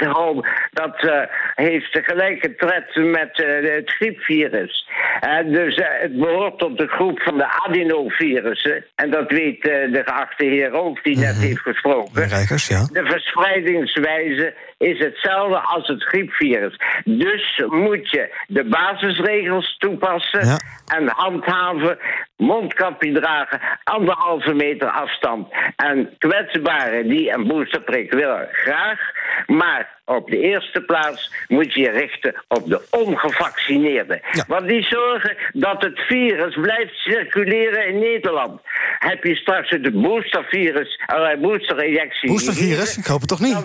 [0.73, 1.21] dat uh,
[1.55, 4.89] heeft gelijke tred met uh, het griepvirus.
[5.25, 8.85] Uh, dus het behoort tot de groep van de adenovirussen.
[8.95, 11.47] En dat weet de geachte heer ook, die net mhm.
[11.47, 12.29] heeft gesproken.
[12.29, 12.87] Rijkers, ja.
[12.93, 16.77] De verspreidingswijze is hetzelfde als het griepvirus.
[17.05, 21.99] Dus moet je de basisregels toepassen en handhaven,
[22.37, 25.49] mondkapje dragen, anderhalve meter afstand.
[25.77, 29.01] En kwetsbaren die een boosterprik willen, graag.
[29.47, 34.21] Maar op de eerste plaats moet je je richten op de ongevaccineerden.
[34.47, 38.61] Want die zorgen dat het virus blijft circuleren in Nederland.
[38.99, 42.29] Heb je straks de boostervirus, uh, boosterinjectie...
[42.29, 42.97] Boostervirus?
[42.97, 43.57] Ik hoop het toch niet?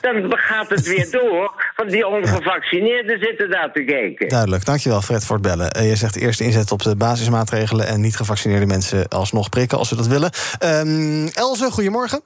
[0.00, 4.28] Dan, gaat het weer door, want die ongevaccineerden zitten daar te kijken.
[4.28, 5.76] Duidelijk, dankjewel Fred voor het bellen.
[5.76, 7.86] Uh, je zegt eerst inzet op de basismaatregelen...
[7.86, 10.30] en niet gevaccineerde mensen alsnog prikken als ze dat willen.
[10.64, 12.20] Um, Elze, goedemorgen.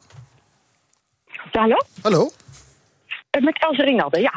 [1.53, 1.77] Hallo?
[2.03, 2.31] Hallo?
[3.35, 4.33] Eh, met Elze Rinalde, ja.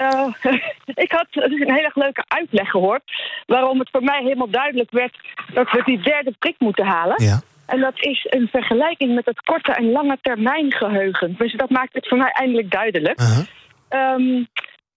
[0.00, 0.34] Uh,
[1.04, 3.02] ik had een hele leuke uitleg gehoord.
[3.46, 5.16] waarom het voor mij helemaal duidelijk werd.
[5.54, 7.22] dat we die derde prik moeten halen.
[7.22, 7.40] Ja.
[7.66, 11.34] En dat is een vergelijking met het korte en lange termijn geheugen.
[11.38, 13.20] Dus dat maakt het voor mij eindelijk duidelijk.
[13.20, 13.38] Uh
[13.88, 14.44] -huh.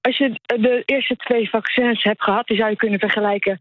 [0.01, 3.59] als je de eerste twee vaccins hebt gehad, die zou je kunnen vergelijken.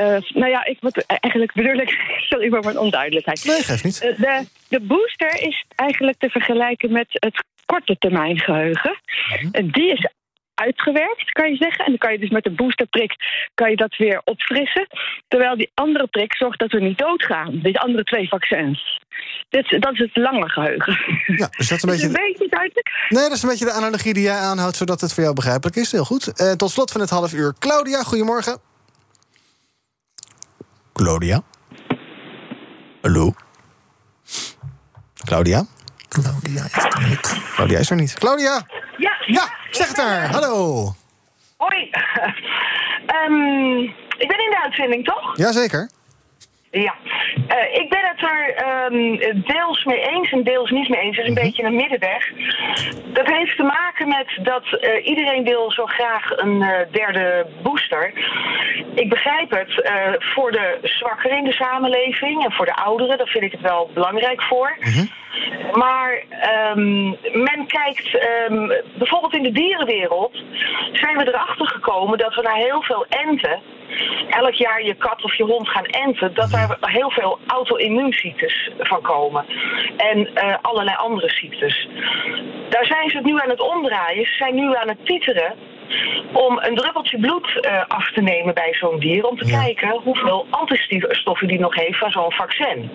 [0.00, 1.90] Uh, nou ja, ik, wat, eigenlijk bedoel ik.
[2.30, 3.44] Sorry voor mijn onduidelijkheid.
[3.44, 4.00] Nee, geeft niet.
[4.00, 7.44] de, de booster is eigenlijk te vergelijken met het
[7.74, 9.00] korte termijn geheugen.
[9.28, 9.48] Mhm.
[9.52, 10.08] En die is
[10.54, 11.84] uitgewerkt, kan je zeggen.
[11.84, 13.12] En dan kan je dus met de boosterprik
[13.54, 14.86] kan je dat weer opfrissen.
[15.28, 17.60] Terwijl die andere prik zorgt dat we niet doodgaan.
[17.62, 19.02] Die andere twee vaccins.
[19.48, 20.98] Dit, dat is het lange geheugen.
[21.26, 22.06] Ja, dus dat is een beetje...
[22.06, 22.90] een beetje duidelijk?
[23.08, 24.76] Nee, dat is een beetje de analogie die jij aanhoudt...
[24.76, 25.92] zodat het voor jou begrijpelijk is.
[25.92, 26.40] Heel goed.
[26.40, 27.54] Uh, tot slot van het half uur.
[27.58, 28.58] Claudia, goedemorgen.
[30.92, 31.42] Claudia?
[33.00, 33.34] Hallo?
[35.24, 35.66] Claudia?
[36.22, 37.40] Claudia is er niet.
[37.54, 38.14] Claudia is er niet.
[38.14, 38.62] Claudia!
[38.96, 40.26] Ja, ja zeg het er.
[40.32, 40.94] Hallo.
[41.56, 41.90] Hoi.
[43.28, 43.80] um,
[44.22, 45.36] ik ben in de uitzending, toch?
[45.36, 45.90] Jazeker.
[46.82, 46.94] Ja,
[47.36, 51.16] uh, ik ben het er um, deels mee eens en deels niet mee eens.
[51.16, 51.44] Het is een mhm.
[51.44, 52.32] beetje een middenweg.
[53.12, 58.12] Dat heeft te maken met dat uh, iedereen wil zo graag een uh, derde booster.
[58.94, 63.18] Ik begrijp het voor de zwakkeren in de samenleving en voor de ouderen.
[63.18, 64.76] Daar vind ik het wel belangrijk voor.
[64.80, 65.08] Mm
[65.72, 66.22] maar
[66.76, 70.42] um, men kijkt, um, bijvoorbeeld in de dierenwereld,
[70.92, 73.60] zijn we erachter gekomen dat we naar heel veel enten,
[74.28, 79.00] elk jaar je kat of je hond gaan enten, dat daar heel veel auto-immuunziektes van
[79.00, 79.44] komen.
[79.96, 81.88] En uh, allerlei andere ziektes.
[82.68, 84.26] Daar zijn ze het nu aan het omdraaien.
[84.26, 85.54] Ze zijn nu aan het titeren
[86.32, 89.26] om een druppeltje bloed uh, af te nemen bij zo'n dier.
[89.26, 92.90] Om te kijken hoeveel antistoffen die nog heeft van zo'n vaccin.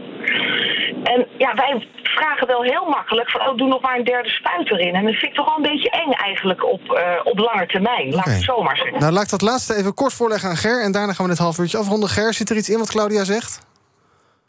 [1.03, 4.71] En ja, wij vragen wel heel makkelijk van, oh, doe nog maar een derde spuit
[4.71, 4.95] erin.
[4.95, 8.13] En dat vind ik toch wel een beetje eng eigenlijk op, uh, op lange termijn.
[8.13, 8.99] Laat ik het zomaar zeggen.
[8.99, 10.83] Nou, laat ik dat laatste even kort voorleggen aan Ger.
[10.83, 12.09] En daarna gaan we het half uurtje afronden.
[12.09, 13.68] Ger, zit er iets in wat Claudia zegt?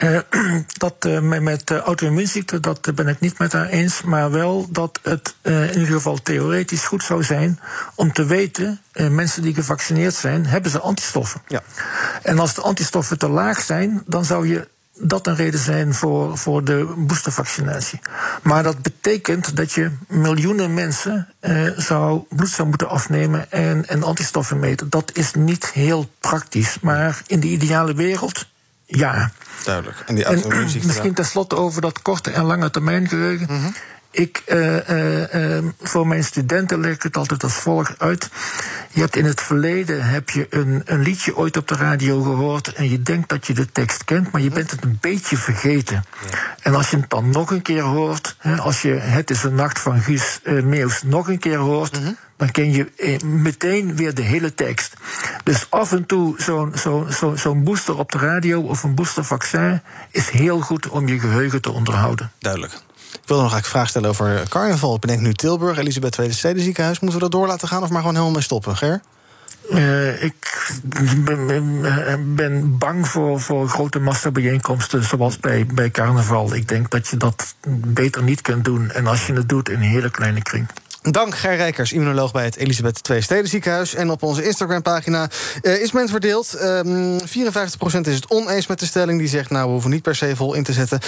[0.03, 0.19] Uh,
[0.77, 4.01] dat uh, met uh, auto-immuunziekte, dat ben ik niet met haar eens.
[4.01, 7.59] Maar wel dat het in ieder geval theoretisch goed zou zijn
[7.95, 11.41] om te weten, mensen die gevaccineerd zijn, hebben ze antistoffen.
[11.47, 11.61] Ja.
[12.23, 14.67] En als de antistoffen te laag zijn, dan zou je
[15.01, 17.99] dat een reden zijn voor, voor de boostervaccinatie.
[18.41, 24.03] Maar dat betekent dat je miljoenen mensen eh, zou, bloed zou moeten afnemen en, en
[24.03, 24.89] antistoffen meten.
[24.89, 26.77] Dat is niet heel praktisch.
[26.81, 28.47] Maar in de ideale wereld,
[28.97, 29.31] ja.
[29.63, 30.03] Duidelijk.
[30.05, 30.47] En, die en
[30.85, 33.47] misschien tenslotte over dat korte en lange termijn geheugen.
[33.49, 33.69] Mhm.
[34.11, 38.29] Ik, uh, uh, voor mijn studenten leg ik het altijd als volgt uit.
[38.91, 42.73] Je hebt in het verleden heb je een, een liedje ooit op de radio gehoord
[42.73, 46.05] en je denkt dat je de tekst kent, maar je bent het een beetje vergeten.
[46.61, 49.55] En als je het dan nog een keer hoort, hè, als je Het is een
[49.55, 52.11] nacht van Guus Meeuws nog een keer hoort, mhm.
[52.37, 54.93] dan ken je meteen weer de hele tekst.
[55.43, 59.81] Dus af en toe zo'n zo, zo, zo'n booster op de radio of een boostervaccin
[60.09, 62.31] is heel goed om je geheugen te onderhouden.
[62.39, 62.81] Duidelijk.
[63.13, 64.95] Ik wilde nog eigenlijk vraag stellen over carnaval.
[64.95, 66.99] Ik bedenk nu Tilburg, Elisabeth Tweede Stedenziekenhuis.
[66.99, 69.01] Moeten we dat door laten gaan of maar gewoon helemaal mee stoppen, Ger?
[69.69, 70.71] Uh, ik
[71.15, 76.55] ben, ben, bang voor, voor grote massabijeenkomsten zoals bij, bij carnaval.
[76.55, 78.91] Ik denk dat je dat beter niet kunt doen.
[78.91, 80.67] En als je het doet in een hele kleine kring.
[81.09, 83.93] Dank Ger Rijkers, immunoloog bij het Elisabeth II Steden ziekenhuis.
[83.93, 85.29] En op onze Instagram-pagina
[85.61, 86.61] uh, is men verdeeld.
[86.61, 87.23] Um, 54%
[88.01, 89.19] is het oneens met de stelling.
[89.19, 90.99] Die zegt, nou, we hoeven niet per se vol in te zetten.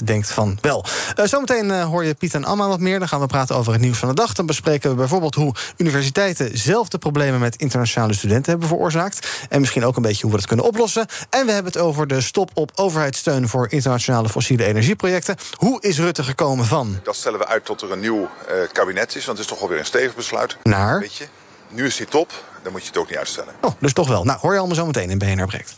[0.00, 0.84] 46% denkt van wel.
[1.18, 2.98] Uh, zometeen uh, hoor je Piet en Amma wat meer.
[2.98, 4.32] Dan gaan we praten over het nieuws van de dag.
[4.32, 6.58] Dan bespreken we bijvoorbeeld hoe universiteiten...
[6.58, 9.28] zelf de problemen met internationale studenten hebben veroorzaakt.
[9.48, 11.06] En misschien ook een beetje hoe we dat kunnen oplossen.
[11.30, 13.48] En we hebben het over de stop op overheidssteun...
[13.48, 15.36] voor internationale fossiele energieprojecten.
[15.56, 16.98] Hoe is Rutte gekomen van?
[17.02, 18.28] Dat stellen we uit tot er een nieuw
[18.76, 19.24] kabinet is.
[19.24, 20.56] Want het is toch alweer een stevig besluit.
[20.62, 21.00] Naar?
[21.00, 21.26] Weet je,
[21.68, 23.54] nu is die top, dan moet je het ook niet uitstellen.
[23.60, 24.24] Oh, dus toch wel.
[24.24, 25.76] Nou, hoor je allemaal zo meteen in BNR Breekt.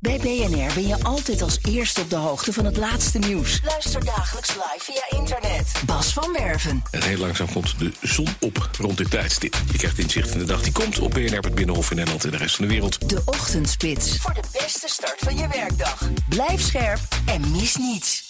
[0.00, 3.60] Bij BNR ben je altijd als eerste op de hoogte van het laatste nieuws.
[3.64, 5.72] Luister dagelijks live via internet.
[5.86, 6.82] Bas van Werven.
[6.90, 9.56] En heel langzaam komt de zon op rond dit tijdstip.
[9.72, 12.30] Je krijgt inzicht in de dag die komt op BNR, het Binnenhof in Nederland en
[12.30, 13.08] de rest van de wereld.
[13.08, 14.16] De Ochtendspits.
[14.18, 16.08] Voor de beste start van je werkdag.
[16.28, 18.29] Blijf scherp en mis niets.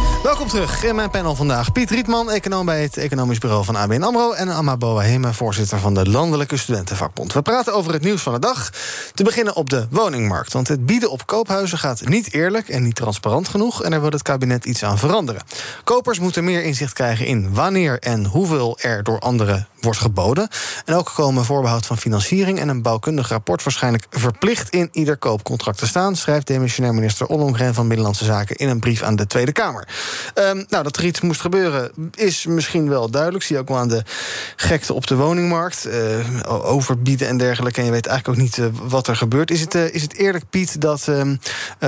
[0.23, 1.71] Welkom terug in mijn panel vandaag.
[1.71, 4.31] Piet Rietman, econoom bij het Economisch Bureau van ABN AMRO...
[4.31, 7.33] en Amma Boahema, voorzitter van de Landelijke Studentenvakbond.
[7.33, 8.69] We praten over het nieuws van de dag.
[9.13, 10.53] Te beginnen op de woningmarkt.
[10.53, 13.83] Want het bieden op koophuizen gaat niet eerlijk en niet transparant genoeg...
[13.83, 15.41] en er wil het kabinet iets aan veranderen.
[15.83, 20.47] Kopers moeten meer inzicht krijgen in wanneer en hoeveel er door anderen wordt geboden.
[20.85, 25.77] En ook komen voorbehoud van financiering en een bouwkundig rapport waarschijnlijk verplicht in ieder koopcontract
[25.77, 29.51] te staan, schrijft demissionair minister Ollongren van Binnenlandse Zaken in een brief aan de Tweede
[29.51, 29.87] Kamer.
[30.35, 33.43] Um, nou, dat er iets moest gebeuren is misschien wel duidelijk.
[33.43, 34.03] Zie je ook wel aan de
[34.55, 35.87] gekte op de woningmarkt.
[35.87, 37.79] Uh, overbieden en dergelijke.
[37.79, 39.51] En je weet eigenlijk ook niet uh, wat er gebeurt.
[39.51, 41.35] Is het, uh, is het eerlijk, Piet, dat, uh,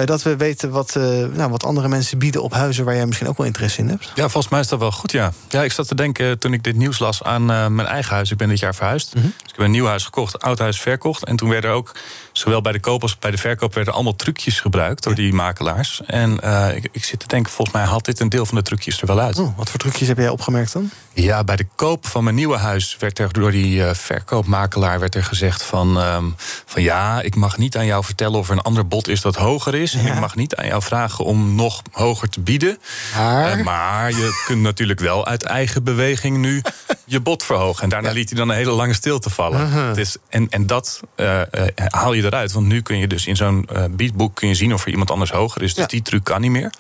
[0.05, 0.95] dat we weten wat,
[1.33, 4.12] nou, wat andere mensen bieden op huizen waar jij misschien ook wel interesse in hebt?
[4.15, 5.33] Ja, volgens mij is dat wel goed, ja.
[5.49, 8.31] Ja, ik zat te denken toen ik dit nieuws las aan mijn eigen huis.
[8.31, 9.15] Ik ben dit jaar verhuisd.
[9.15, 9.33] Mm -hmm.
[9.41, 11.25] Dus ik heb een nieuw huis gekocht, oud huis verkocht.
[11.25, 11.91] En toen werden er ook,
[12.34, 16.02] zowel bij de koop als bij de verkoop, werden allemaal trucjes gebruikt door die makelaars.
[16.06, 16.32] En
[16.76, 19.08] ik, ik zit te denken, volgens mij haalt dit een deel van de trucjes er
[19.08, 19.39] wel uit.
[19.39, 20.89] Oh, wat voor trucjes heb jij opgemerkt dan?
[21.15, 25.15] Ja, bij de koop van mijn nieuwe huis werd er door die uh, verkoopmakelaar werd
[25.15, 28.62] er gezegd van, um, van ja, ik mag niet aan jou vertellen of er een
[28.62, 29.91] ander bod is dat hoger is.
[29.91, 29.99] Ja.
[29.99, 32.78] En ik mag niet aan jou vragen om nog hoger te bieden.
[33.15, 36.62] Maar, uh, maar je kunt natuurlijk wel uit eigen beweging nu
[37.06, 37.84] je bod verhogen.
[37.84, 38.13] En daarna ja.
[38.13, 39.62] liet hij dan een hele lange stilte vallen.
[39.62, 39.97] Uh -huh.
[39.97, 41.41] is, en, en dat uh,
[41.76, 42.52] haal je eruit.
[42.52, 45.32] Want nu kun je dus in zo'n biedboek kun je zien of er iemand anders
[45.32, 45.73] hoger is.
[45.73, 45.89] Dus ja.
[45.89, 46.73] die truc kan niet meer.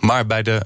[0.00, 0.62] Maar bij de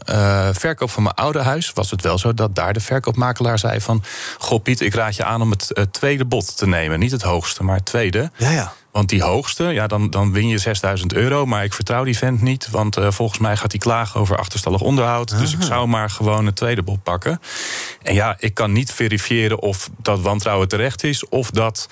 [0.59, 4.03] verkoop van mijn oude huis was het wel zo dat daar de verkoopmakelaar zei van...
[4.39, 6.99] Goh Piet, ik raad je aan om het uh, tweede bod te nemen.
[6.99, 8.31] Niet het hoogste, maar het tweede.
[8.37, 8.73] Ja, ja.
[8.95, 11.47] Want die hoogste, ja, dan, dan win je 6000 euro.
[11.47, 12.71] Maar ik vertrouw die vent niet.
[12.71, 15.33] Want uh, volgens mij gaat hij klagen over achterstallig onderhoud.
[15.33, 15.41] Aha.
[15.41, 17.41] Dus ik zou maar gewoon het tweede bod pakken.
[18.03, 21.29] En ja, ik kan niet verifiëren of dat wantrouwen terecht is.
[21.29, 21.89] Of dat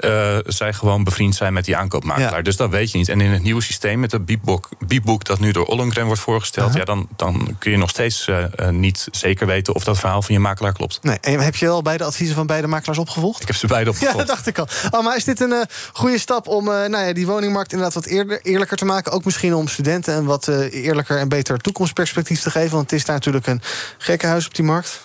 [0.00, 2.36] uh, zij gewoon bevriend zijn met die aankoopmakelaar.
[2.36, 2.42] Ja.
[2.42, 3.08] Dus dat weet je niet.
[3.08, 6.68] En in het nieuwe systeem met het biepboek, biepboek dat nu door Ollengren wordt voorgesteld.
[6.68, 6.78] Aha.
[6.78, 10.34] Ja, dan, dan kun je nog steeds uh, niet zeker weten of dat verhaal van
[10.34, 10.98] je makelaar klopt.
[11.02, 13.40] Nee, en heb je wel beide adviezen van beide makelaars opgevolgd?
[13.40, 14.18] Ik heb ze beide opgevolgd.
[14.18, 14.68] Ja, dat dacht ik al.
[14.90, 16.44] Oh, maar is dit een goede stap?
[16.48, 19.12] Om uh, nou ja, die woningmarkt inderdaad wat eerder, eerlijker te maken.
[19.12, 22.70] Ook misschien om studenten een wat uh, eerlijker en beter toekomstperspectief te geven.
[22.70, 23.62] Want het is daar natuurlijk een
[23.98, 25.00] gekkenhuis op die markt.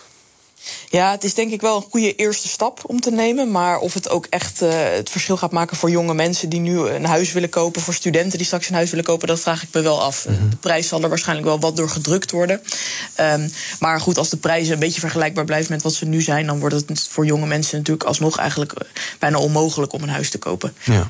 [0.89, 3.51] Ja, het is denk ik wel een goede eerste stap om te nemen.
[3.51, 6.80] Maar of het ook echt uh, het verschil gaat maken voor jonge mensen die nu
[6.80, 9.69] een huis willen kopen, voor studenten die straks een huis willen kopen, dat vraag ik
[9.71, 10.27] me wel af.
[10.27, 10.49] Mm -hmm.
[10.49, 12.62] De prijs zal er waarschijnlijk wel wat door gedrukt worden.
[13.19, 16.45] Um, maar goed, als de prijzen een beetje vergelijkbaar blijven met wat ze nu zijn,
[16.45, 18.73] dan wordt het voor jonge mensen natuurlijk alsnog eigenlijk
[19.19, 20.73] bijna onmogelijk om een huis te kopen.
[20.84, 21.10] Ja.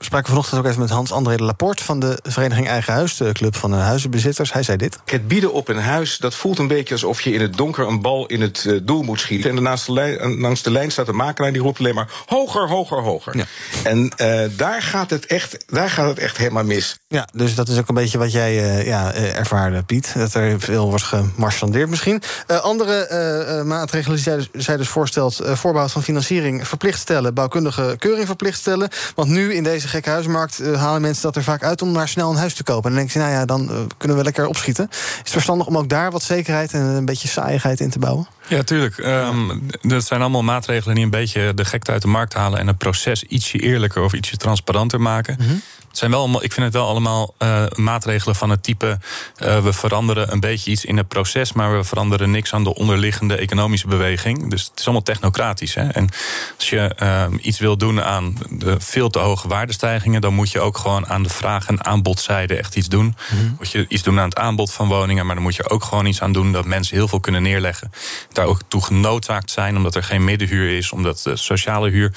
[0.00, 1.84] We spraken vanochtend ook even met Hans-André Laporte...
[1.84, 4.52] van de Vereniging Eigen Huis, de club van de huizenbezitters.
[4.52, 4.98] Hij zei dit.
[5.04, 7.86] Het bieden op een huis, dat voelt een beetje alsof je in het donker...
[7.86, 9.48] een bal in het uh, doel moet schieten.
[9.48, 11.52] En daarnaast de lijn, langs de lijn staat de makelaar...
[11.52, 13.36] die roept alleen maar hoger, hoger, hoger.
[13.36, 13.44] Ja.
[13.84, 16.98] En uh, daar, gaat het echt, daar gaat het echt helemaal mis.
[17.08, 20.12] Ja, dus dat is ook een beetje wat jij uh, ja, ervaarde, Piet.
[20.16, 22.22] Dat er veel wordt gemarchandeerd misschien.
[22.46, 25.40] andere maatregelen die zij, zij dus voorstelt...
[25.44, 27.34] voorbehoud van financiering verplicht stellen...
[27.34, 28.88] bouwkundige keuring verplicht stellen.
[29.14, 32.08] Want nu in deze gekke huismarkt uh, halen mensen dat er vaak uit om maar
[32.08, 32.90] snel een huis te kopen.
[32.90, 34.88] En dan denk je, nou ja, dan uh, kunnen we lekker opschieten.
[34.90, 38.28] Is het verstandig om ook daar wat zekerheid en een beetje saaiigheid in te bouwen?
[38.48, 38.98] Ja, tuurlijk.
[38.98, 42.66] Um, dat zijn allemaal maatregelen die een beetje de gekte uit de markt halen en
[42.66, 45.36] het proces ietsje eerlijker of ietsje transparanter maken.
[45.40, 45.62] Mm -hmm.
[45.90, 48.98] Het zijn wel allemaal, ik vind het wel allemaal uh, maatregelen van het type.
[49.38, 52.74] Uh, we veranderen een beetje iets in het proces, maar we veranderen niks aan de
[52.74, 54.50] onderliggende economische beweging.
[54.50, 55.74] Dus het is allemaal technocratisch.
[55.74, 55.88] Hè?
[55.88, 56.08] En
[56.56, 60.60] als je uh, iets wil doen aan de veel te hoge waardestijgingen, dan moet je
[60.60, 63.16] ook gewoon aan de vraag- en aanbodzijde echt iets doen.
[63.30, 65.84] Mm Moet je iets doen aan het aanbod van woningen, maar dan moet je ook
[65.84, 67.90] gewoon iets aan doen dat mensen heel veel kunnen neerleggen.
[68.32, 72.12] Daar ook toe genoodzaakt zijn, omdat er geen middenhuur is, omdat de sociale huur.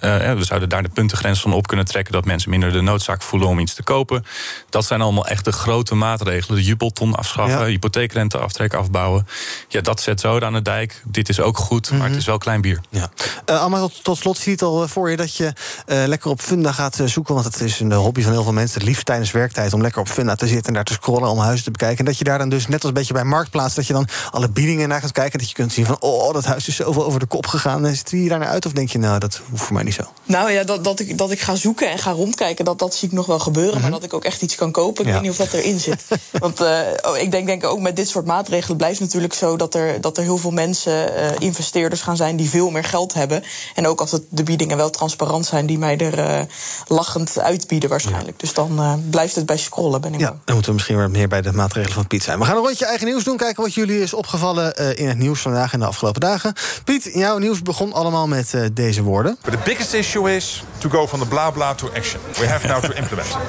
[0.00, 3.48] we zouden daar de puntengrens van op kunnen trekken dat mensen minder de noodzaak voelen
[3.48, 4.24] om iets te kopen.
[4.70, 6.56] Dat zijn allemaal echt de grote maatregelen.
[6.58, 7.64] De jubelton afschaffen, ja.
[7.64, 9.26] hypotheekrente aftrek afbouwen.
[9.68, 11.02] Ja, dat zet zo aan de dijk.
[11.04, 12.80] Dit is ook goed, maar het is wel klein bier.
[12.90, 13.10] Ja.
[13.50, 15.44] Uh, Allemaal tot, tot, slot zie je het al voor je dat je
[15.86, 17.34] uh, lekker op Funda gaat zoeken.
[17.34, 18.78] Want het is een hobby van heel veel mensen.
[18.78, 21.38] Het liefst tijdens werktijd om lekker op Funda te zitten en daar te scrollen om
[21.38, 21.98] huizen te bekijken.
[21.98, 24.08] En dat je daar dan dus net als een beetje bij Marktplaats, dat je dan
[24.30, 25.38] alle biedingen naar gaat kijken.
[25.38, 27.86] Dat je kunt zien van, oh, dat huis is zoveel over de kop gegaan.
[27.86, 28.66] En ziet je daar naar uit?
[28.66, 30.02] Of denk je, nou, dat hoeft voor mij niet zo?
[30.24, 33.07] Nou ja, dat, dat, ik, dat ik ga zoeken en ga rondkijken, dat, dat zie
[33.12, 33.74] nog wel gebeuren.
[33.74, 33.90] Mm -hmm.
[33.90, 35.12] Maar dat ik ook echt iets kan kopen, ik ja.
[35.12, 36.04] weet niet of dat erin zit.
[36.44, 39.74] Want uh, oh, ik denk, denk ook met dit soort maatregelen blijft natuurlijk zo dat
[39.74, 43.42] er, dat er heel veel mensen, uh, investeerders gaan zijn die veel meer geld hebben.
[43.74, 46.40] En ook als het de biedingen wel transparant zijn, die mij er uh,
[46.86, 48.26] lachend uitbieden waarschijnlijk.
[48.28, 48.36] Ja.
[48.36, 51.28] Dus dan blijft het bij scrollen, ben ik Ja, dan moeten we misschien weer meer
[51.28, 52.38] bij de maatregelen van Piet zijn.
[52.38, 55.40] We gaan een rondje eigen nieuws doen, kijken wat jullie is opgevallen in het nieuws
[55.40, 56.52] vandaag en de afgelopen dagen.
[56.84, 59.38] Piet, jouw nieuws begon allemaal met deze woorden.
[59.42, 62.20] But the biggest issue is to go from the bla bla to action.
[62.38, 62.92] We have now to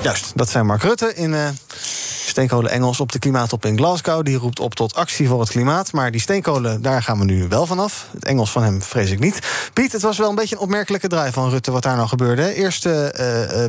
[0.01, 1.47] Juist, dat zijn Mark Rutte in uh,
[2.29, 4.25] steenkolen Engels op de klimaattop in Glasgow.
[4.25, 5.91] Die roept op tot actie voor het klimaat.
[5.91, 8.07] Maar die steenkolen, daar gaan we nu wel vanaf.
[8.13, 9.39] Het Engels van hem vrees ik niet.
[9.73, 12.41] Piet, het was wel een beetje een opmerkelijke draai van Rutte wat daar nou gebeurde.
[12.41, 12.49] Hè?
[12.49, 13.65] Eerst uh, uh,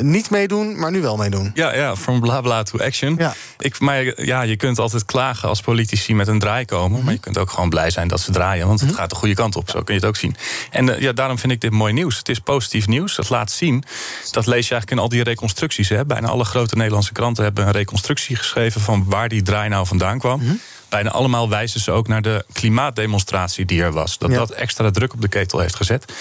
[0.00, 1.50] niet meedoen, maar nu wel meedoen.
[1.54, 3.14] Ja, ja, from bla bla to action.
[3.18, 3.34] Ja.
[3.58, 6.88] Ik, maar ja, je kunt altijd klagen als politici met een draai komen.
[6.88, 7.04] Mm -hmm.
[7.04, 8.66] Maar je kunt ook gewoon blij zijn dat ze draaien.
[8.66, 9.02] Want het mm -hmm.
[9.02, 9.70] gaat de goede kant op.
[9.70, 10.36] Zo kun je het ook zien.
[10.70, 12.18] En ja, daarom vind ik dit mooi nieuws.
[12.18, 13.16] Het is positief nieuws.
[13.16, 13.84] Dat laat zien.
[14.30, 15.88] Dat lees je eigenlijk in al die reconstructies.
[15.88, 16.04] Hè.
[16.04, 20.18] Bijna alle grote Nederlandse kranten hebben een reconstructie geschreven van waar die draai nou vandaan
[20.18, 20.40] kwam.
[20.40, 20.60] Mm -hmm.
[20.90, 24.18] Bijna allemaal wijzen ze ook naar de klimaatdemonstratie die er was.
[24.18, 24.36] Dat ja.
[24.36, 26.12] dat extra druk op de ketel heeft gezet.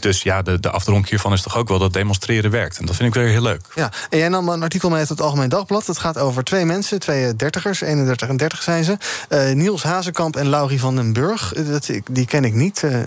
[0.00, 2.78] Dus ja, de, de afdronk hiervan is toch ook wel dat demonstreren werkt.
[2.78, 3.60] En dat vind ik weer heel leuk.
[3.74, 5.86] Ja, en jij nam een artikel mee uit het Algemeen Dagblad.
[5.86, 8.98] Het gaat over twee mensen, twee dertigers, 31 en 30 zijn ze.
[9.28, 11.52] Uh, Niels Hazekamp en Laurie van den Burg.
[11.52, 12.82] Dat, die ken ik niet.
[12.82, 12.98] Uh,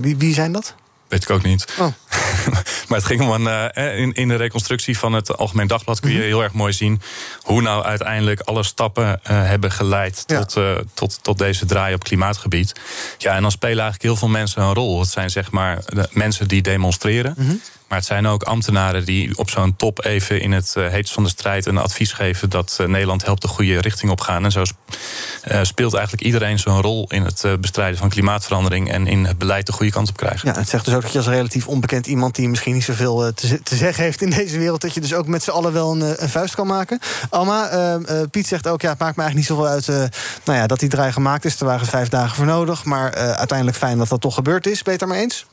[0.00, 0.74] wie, wie zijn dat?
[1.08, 1.66] Weet ik ook niet.
[1.78, 1.86] Oh.
[2.88, 3.72] maar het ging om een.
[3.74, 7.00] Uh, in, in de reconstructie van het Algemeen Dagblad kun je heel erg mooi zien.
[7.42, 10.22] hoe nou uiteindelijk alle stappen uh, hebben geleid.
[10.26, 10.44] Ja.
[10.44, 12.72] Tot, uh, tot, tot deze draai op klimaatgebied.
[13.18, 15.00] Ja, en dan spelen eigenlijk heel veel mensen een rol.
[15.00, 17.34] Het zijn zeg maar de mensen die demonstreren.
[17.36, 17.60] Mm -hmm.
[17.88, 21.22] Maar het zijn ook ambtenaren die op zo'n top even in het uh, heetst van
[21.22, 24.44] de strijd een advies geven dat uh, Nederland helpt de goede richting op gaan.
[24.44, 29.24] En zo uh, speelt eigenlijk iedereen zo'n rol in het bestrijden van klimaatverandering en in
[29.24, 30.48] het beleid de goede kant op krijgen.
[30.48, 33.32] Ja, het zegt dus ook dat je als relatief onbekend iemand die misschien niet zoveel
[33.34, 35.92] te, te, zeggen heeft in deze wereld, dat je dus ook met z'n allen wel
[35.92, 36.98] een, een, vuist kan maken.
[37.30, 40.10] Alma, Piet zegt ook, ja, het maakt me eigenlijk niet zoveel uit
[40.44, 41.60] nou ja, dat die draai gemaakt is.
[41.60, 42.84] Er waren vijf dagen voor nodig.
[42.84, 44.82] Maar uiteindelijk fijn dat dat toch gebeurd is.
[44.84, 45.46] Het daarmee eens?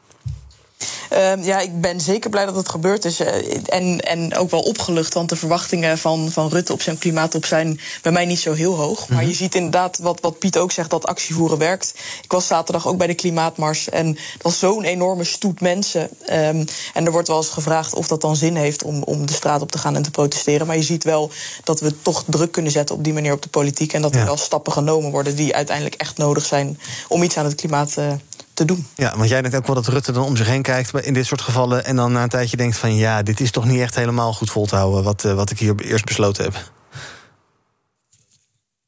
[1.13, 3.21] Uh, ja, ik ben zeker blij dat het gebeurd is.
[3.21, 3.27] Uh,
[3.65, 7.79] en, en ook wel opgelucht, want de verwachtingen van, van Rutte op zijn klimaatop zijn
[8.01, 8.99] bij mij niet zo heel hoog.
[8.99, 9.15] Mm -hmm.
[9.15, 11.93] Maar je ziet inderdaad wat, wat Piet ook zegt, dat actievoeren werkt.
[12.21, 16.01] Ik was zaterdag ook bij de Klimaatmars en het was zo'n enorme stoet mensen.
[16.01, 19.33] Um, en er wordt wel eens gevraagd of dat dan zin heeft om, om de
[19.33, 20.67] straat op te gaan en te protesteren.
[20.67, 21.31] Maar je ziet wel
[21.63, 23.93] dat we toch druk kunnen zetten op die manier op de politiek.
[23.93, 27.45] En dat er wel stappen genomen worden die uiteindelijk echt nodig zijn om iets aan
[27.45, 28.11] het klimaat uh,
[28.55, 28.87] te doen.
[28.95, 31.25] Ja, want jij denkt ook wel dat Rutte dan om zich heen kijkt in dit
[31.25, 31.85] soort gevallen...
[31.85, 34.51] en dan na een tijdje denkt van ja, dit is toch niet echt helemaal goed
[34.51, 35.03] vol te houden...
[35.03, 36.71] wat, uh, wat ik hier eerst besloten heb.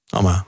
[0.10, 0.46] Alma.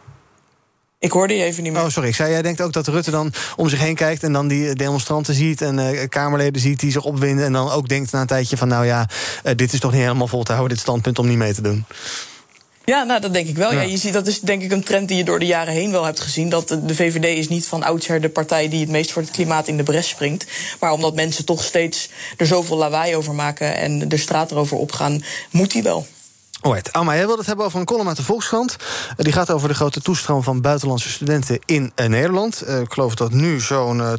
[0.99, 1.81] Ik hoorde je even niet meer.
[1.81, 2.09] Oh, sorry.
[2.09, 4.23] Ik zei, jij denkt ook dat Rutte dan om zich heen kijkt...
[4.23, 7.45] en dan die demonstranten ziet en uh, Kamerleden ziet die zich opwinden...
[7.45, 9.09] en dan ook denkt na een tijdje van nou ja,
[9.43, 10.73] uh, dit is toch niet helemaal vol te houden...
[10.75, 11.85] dit standpunt om niet mee te doen.
[12.89, 13.73] Ja, nou, dat denk ik wel.
[13.73, 13.81] Ja.
[13.81, 13.87] ja.
[13.87, 16.03] je ziet, dat is denk ik een trend die je door de jaren heen wel
[16.03, 16.49] hebt gezien.
[16.49, 19.67] Dat de VVD is niet van oudsher de partij die het meest voor het klimaat
[19.67, 20.45] in de bres springt.
[20.79, 25.23] Maar omdat mensen toch steeds er zoveel lawaai over maken en de straat erover opgaan,
[25.51, 26.05] moet die wel.
[26.61, 26.93] Alright.
[26.93, 28.75] Alma, jij wilde het hebben over een column uit de Volkskrant.
[29.15, 32.63] Die gaat over de grote toestroom van buitenlandse studenten in uh, Nederland.
[32.67, 34.13] Uh, ik geloof dat nu zo'n uh,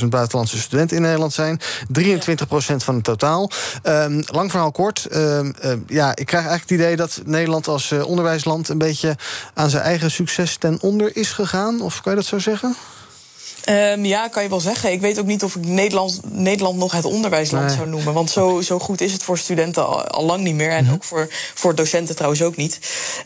[0.00, 1.60] 80.000 buitenlandse studenten in Nederland zijn.
[1.88, 3.50] 23 procent van het totaal.
[3.82, 5.06] Um, lang verhaal kort.
[5.14, 5.54] Um,
[5.86, 8.68] ja, ik krijg eigenlijk het idee dat Nederland als onderwijsland...
[8.68, 9.16] een beetje
[9.54, 11.80] aan zijn eigen succes ten onder is gegaan.
[11.80, 12.76] Of kan je dat zo zeggen?
[13.70, 14.92] Um, ja, kan je wel zeggen.
[14.92, 17.76] Ik weet ook niet of ik Nederland, Nederland nog het onderwijsland Nee.
[17.76, 18.12] zou noemen.
[18.14, 20.70] Want zo, zo goed is het voor studenten al, al lang niet meer.
[20.70, 20.92] En Mhm.
[20.94, 22.78] ook voor, voor docenten trouwens ook niet.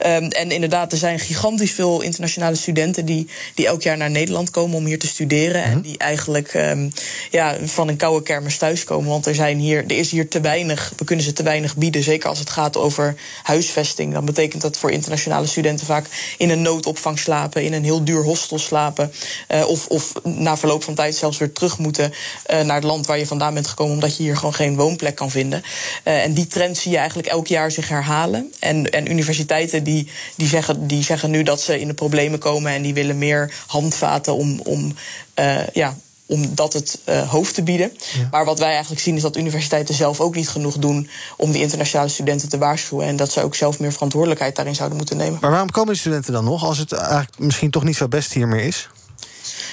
[0.07, 4.51] Um, en inderdaad, er zijn gigantisch veel internationale studenten die, die elk jaar naar Nederland
[4.51, 5.63] komen om hier te studeren.
[5.63, 6.93] En die eigenlijk um,
[7.31, 9.11] ja, van een koude kermis thuiskomen.
[9.11, 12.03] Want er, zijn hier, er is hier te weinig, we kunnen ze te weinig bieden.
[12.03, 14.13] Zeker als het gaat over huisvesting.
[14.13, 16.07] Dan betekent dat voor internationale studenten vaak
[16.39, 19.13] in een noodopvang slapen, in een heel duur hostel slapen.
[19.55, 22.13] Uh, of, of na verloop van tijd zelfs weer terug moeten
[22.51, 25.15] uh, naar het land waar je vandaan bent gekomen, omdat je hier gewoon geen woonplek
[25.15, 25.63] kan vinden.
[26.05, 28.53] Uh, en die trend zie je eigenlijk elk jaar zich herhalen.
[28.59, 32.73] En, en universiteiten die, die, zeggen, die zeggen nu dat ze in de problemen komen
[32.73, 34.95] en die willen meer handvaten om, om
[35.39, 37.93] uh, ja, om dat het uh, hoofd te bieden.
[38.13, 38.29] Ja.
[38.31, 41.63] Maar wat wij eigenlijk zien is dat universiteiten zelf ook niet genoeg doen om die
[41.63, 43.07] internationale studenten te waarschuwen.
[43.07, 45.39] En dat ze ook zelf meer verantwoordelijkheid daarin zouden moeten nemen.
[45.41, 48.33] Maar waarom komen die studenten dan nog als het eigenlijk misschien toch niet zo best
[48.33, 48.89] hier meer is?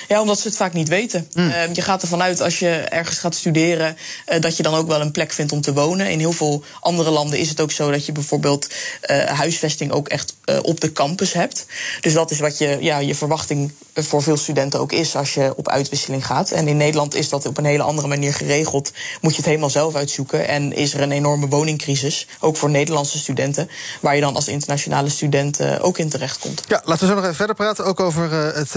[0.09, 1.27] Ja, omdat ze het vaak niet weten.
[1.33, 1.47] Mm.
[1.47, 4.87] Uh, je gaat ervan uit als je ergens gaat studeren uh, dat je dan ook
[4.87, 6.09] wel een plek vindt om te wonen.
[6.09, 8.67] In heel veel andere landen is het ook zo dat je bijvoorbeeld
[9.09, 11.65] uh, huisvesting ook echt op de campus hebt.
[12.01, 15.53] Dus dat is wat je, ja, je verwachting voor veel studenten ook is als je
[15.55, 16.51] op uitwisseling gaat.
[16.51, 18.91] En in Nederland is dat op een hele andere manier geregeld.
[19.21, 20.47] Moet je het helemaal zelf uitzoeken.
[20.47, 23.69] En is er een enorme woningcrisis, ook voor Nederlandse studenten,
[24.01, 26.63] waar je dan als internationale student ook in terecht komt.
[26.67, 27.85] Ja, laten we zo nog even verder praten.
[27.85, 28.71] Ook over het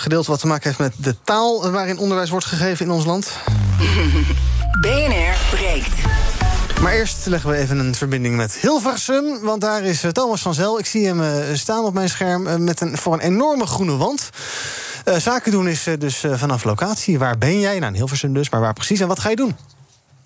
[0.00, 3.32] gedeelte wat te maken heeft met de taal waarin onderwijs wordt gegeven in ons land.
[4.80, 5.94] BNR breekt.
[6.80, 9.40] Maar eerst leggen we even een verbinding met Hilversum.
[9.40, 10.78] Want daar is Thomas van Zel.
[10.78, 14.30] Ik zie hem staan op mijn scherm met een, voor een enorme groene wand.
[15.04, 17.18] Uh, zaken doen is dus vanaf locatie.
[17.18, 17.78] Waar ben jij?
[17.78, 19.56] Nou, in Hilversum dus, maar waar precies en wat ga je doen?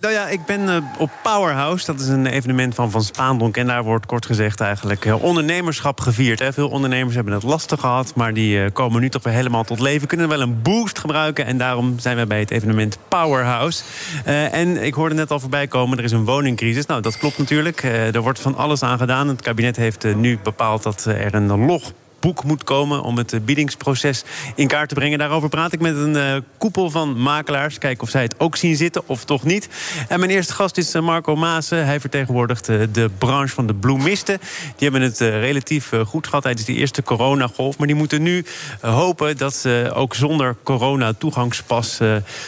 [0.07, 1.87] Nou ja, ik ben uh, op Powerhouse.
[1.87, 3.57] Dat is een evenement van Van Spaandonk.
[3.57, 6.45] En daar wordt kort gezegd eigenlijk uh, ondernemerschap gevierd.
[6.55, 8.15] Veel ondernemers hebben het lastig gehad.
[8.15, 10.09] Maar die uh, komen nu toch weer helemaal tot leven.
[10.09, 11.47] Kunnen wel een boost gebruiken.
[11.47, 13.83] En daarom zijn we bij het evenement Powerhouse.
[14.25, 16.87] en ik hoorde net al voorbij komen, er is een woningcrisis.
[16.87, 17.83] Nou, dat klopt natuurlijk.
[17.83, 19.29] er wordt van alles aan gedaan.
[19.29, 21.93] Het kabinet heeft nu bepaald dat er een log
[22.27, 24.25] boek moet komen om het biedingsproces
[24.55, 25.19] in kaart te brengen.
[25.19, 27.79] Daarover praat ik met een uh, koepel van makelaars.
[27.79, 29.69] Kijken of zij het ook zien zitten of toch niet.
[30.09, 31.87] En mijn eerste gast is Marco Maassen.
[31.87, 34.39] Hij vertegenwoordigt de branche van de bloemisten.
[34.77, 37.79] Die hebben het relatief goed gehad tijdens die eerste coronagolf.
[37.79, 38.45] Maar die moeten nu
[38.81, 41.99] hopen dat ze ook zonder corona-toegangspas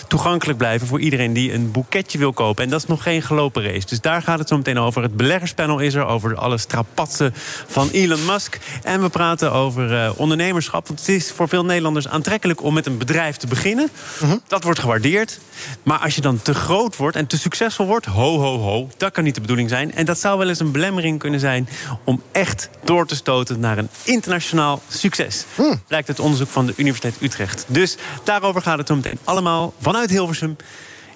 [0.09, 2.64] toegankelijk blijven voor iedereen die een boeketje wil kopen.
[2.64, 3.87] En dat is nog geen gelopen race.
[3.87, 5.03] Dus daar gaat het zo meteen over.
[5.03, 7.35] Het beleggerspanel is er over alle strapatsen
[7.66, 8.59] van Elon Musk.
[8.83, 10.86] En we praten over over uh, ondernemerschap.
[10.86, 13.90] Want het is voor veel Nederlanders aantrekkelijk om met een bedrijf te beginnen.
[14.22, 14.38] Uh -huh.
[14.46, 15.40] Dat wordt gewaardeerd.
[15.82, 19.12] Maar als je dan te groot wordt en te succesvol wordt, ho, ho, ho, dat
[19.12, 19.94] kan niet de bedoeling zijn.
[19.94, 21.68] En dat zou wel eens een belemmering kunnen zijn
[22.04, 25.44] om echt door te stoten naar een internationaal succes.
[25.60, 25.72] Uh.
[25.86, 27.64] Blijkt uit onderzoek van de Universiteit Utrecht.
[27.66, 30.56] Dus daarover gaat het zo meteen allemaal vanuit Hilversum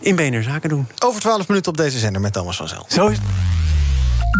[0.00, 0.88] in BNR Zaken doen.
[0.98, 2.84] Over 12 minuten op deze zender met Thomas van Zel.
[2.88, 3.18] Zo is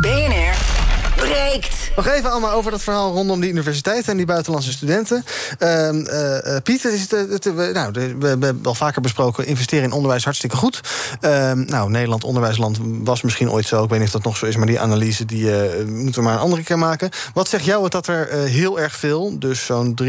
[0.01, 0.82] BNR
[1.25, 1.91] breekt.
[1.97, 5.25] Nog even allemaal over dat verhaal rondom die universiteiten en die buitenlandse studenten.
[5.59, 10.57] Uh, Piet, is het, het, nou, we hebben al vaker besproken, investeren in onderwijs hartstikke
[10.57, 10.81] goed.
[11.21, 13.85] Uh, nou, Nederland onderwijsland was misschien ooit zo.
[13.85, 15.51] Ik weet niet of dat nog zo is, maar die analyse die,
[15.87, 17.11] moeten we maar een andere keer maken.
[17.35, 20.05] Wat zegt jou dat er heel erg veel, dus zo'n 23%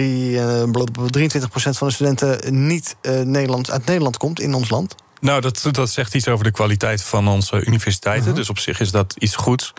[1.51, 4.95] van de studenten niet Nederland, uit Nederland komt in ons land?
[5.23, 8.23] Nou, dat, dat zegt iets over de kwaliteit van onze universiteiten.
[8.23, 8.37] Uh -huh.
[8.37, 9.73] Dus op zich is dat iets goeds.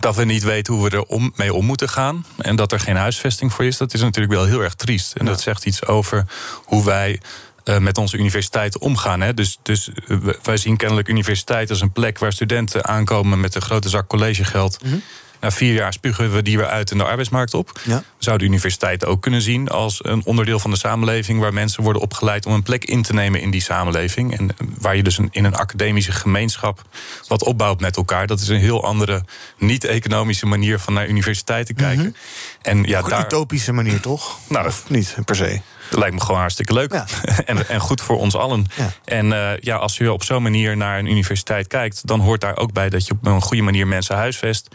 [0.00, 2.26] Dat we niet weten hoe we er om, mee om moeten gaan.
[2.38, 5.12] En dat er geen huisvesting voor is, dat is natuurlijk wel heel erg triest.
[5.12, 5.30] En ja.
[5.30, 6.26] dat zegt iets over
[6.64, 7.20] hoe wij
[7.64, 9.20] uh, met onze universiteiten omgaan.
[9.20, 9.34] Hè.
[9.34, 13.62] Dus, dus uh, wij zien kennelijk universiteit als een plek waar studenten aankomen met een
[13.62, 14.78] grote zak collegegeld.
[14.82, 14.92] -huh.
[15.44, 17.80] Na vier jaar spugen we die weer uit in de arbeidsmarkt op.
[17.82, 18.02] Ja.
[18.18, 21.40] Zou de universiteit ook kunnen zien als een onderdeel van de samenleving...
[21.40, 24.38] waar mensen worden opgeleid om een plek in te nemen in die samenleving.
[24.38, 26.82] En waar je dus een, in een academische gemeenschap
[27.28, 28.26] wat opbouwt met elkaar.
[28.26, 29.24] Dat is een heel andere,
[29.58, 32.04] niet-economische manier van naar universiteit te kijken.
[32.04, 32.14] Mm -hmm.
[32.62, 33.18] en, ja, daar...
[33.18, 34.38] Een utopische manier, toch?
[34.48, 35.60] Nou, of niet per se?
[35.90, 36.92] Dat lijkt me gewoon hartstikke leuk.
[36.92, 37.06] Ja.
[37.44, 38.66] en, en goed voor ons allen.
[38.76, 38.92] Ja.
[39.04, 42.06] En uh, ja, als je op zo'n manier naar een universiteit kijkt...
[42.06, 44.68] dan hoort daar ook bij dat je op een goede manier mensen huisvest.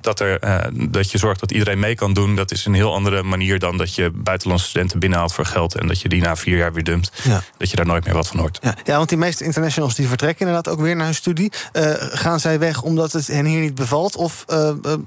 [0.00, 2.36] Dat, er, uh, dat je zorgt dat iedereen mee kan doen.
[2.36, 5.74] Dat is een heel andere manier dan dat je buitenlandse studenten binnenhaalt voor geld...
[5.74, 7.12] en dat je die na vier jaar weer dumpt.
[7.22, 7.42] Ja.
[7.58, 8.58] Dat je daar nooit meer wat van hoort.
[8.62, 11.52] Ja, ja want die meeste internationals die vertrekken inderdaad ook weer naar hun studie.
[11.72, 14.16] Uh, gaan zij weg omdat het hen hier niet bevalt?
[14.16, 14.44] Of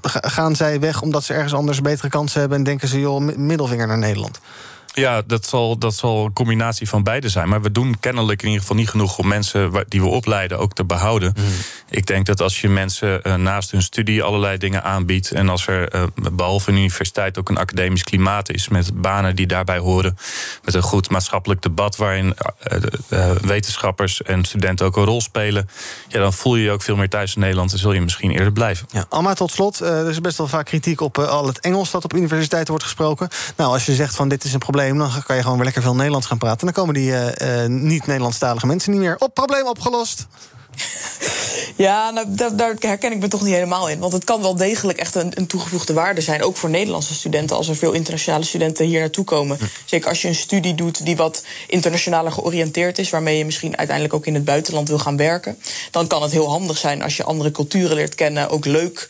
[0.02, 2.58] gaan zij weg omdat ze ergens anders betere kansen hebben...
[2.58, 4.40] en denken ze, joh, middelvinger naar Nederland?
[4.98, 7.48] Ja, dat zal, dat zal een combinatie van beide zijn.
[7.48, 10.74] Maar we doen kennelijk in ieder geval niet genoeg om mensen die we opleiden ook
[10.74, 11.32] te behouden.
[11.36, 11.46] Mhm.
[11.90, 15.30] Ik denk dat als je mensen eh, naast hun studie allerlei dingen aanbiedt.
[15.30, 18.68] en als er eh, behalve een universiteit ook een academisch klimaat is.
[18.68, 20.18] met banen die daarbij horen.
[20.64, 22.34] met een goed maatschappelijk debat waarin
[23.08, 25.68] eh, wetenschappers en studenten ook een rol spelen.
[26.08, 28.30] ja, dan voel je je ook veel meer thuis in Nederland en zul je misschien
[28.30, 28.86] eerder blijven.
[28.90, 29.80] Ja, Alma, tot slot.
[29.80, 33.28] er is best wel vaak kritiek op al het Engels dat op universiteiten wordt gesproken.
[33.56, 35.82] Nou, als je zegt van dit is een probleem, dan kan je gewoon weer lekker
[35.82, 36.64] veel Nederlands gaan praten.
[36.64, 39.34] Dan komen die eh, eh, niet-Nederlandstalige mensen niet meer op.
[39.34, 40.26] Probleem opgelost.
[41.76, 43.98] Ja, nou, daar, daar herken ik me toch niet helemaal in.
[43.98, 46.42] Want het kan wel degelijk echt een, een toegevoegde waarde zijn.
[46.42, 49.58] Ook voor Nederlandse studenten, als er veel internationale studenten hier naartoe komen.
[49.84, 53.10] Zeker als je een studie doet die wat internationaler georiënteerd is.
[53.10, 55.58] waarmee je misschien uiteindelijk ook in het buitenland wil gaan werken.
[55.90, 58.48] Dan kan het heel handig zijn als je andere culturen leert kennen.
[58.48, 59.08] Ook leuk.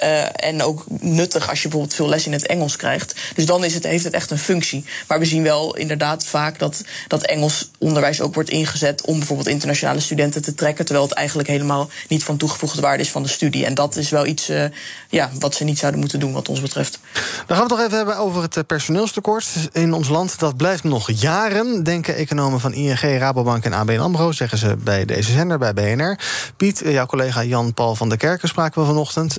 [0.00, 3.14] Eh, en ook nuttig als je bijvoorbeeld veel les in het Engels krijgt.
[3.34, 4.84] Dus dan is het, heeft het echt een functie.
[5.08, 9.48] Maar we zien wel inderdaad vaak dat, dat Engels onderwijs ook wordt ingezet om bijvoorbeeld
[9.48, 10.84] internationale studenten te trekken.
[10.84, 13.64] Terwijl het eigenlijk helemaal niet van toegevoegde waarde is van de studie.
[13.64, 14.64] En dat is wel iets eh,
[15.08, 16.98] ja, wat ze niet zouden moeten doen, wat ons betreft.
[17.46, 20.38] Dan gaan we het nog even hebben over het personeelstekort in ons land.
[20.38, 24.32] Dat blijft nog jaren, denken economen van ING, Rabobank en ABN AMRO...
[24.32, 26.18] zeggen ze bij deze zender, bij BNR.
[26.56, 29.38] Piet, eh, jouw collega Jan-Paul van der Kerken spraken we vanochtend.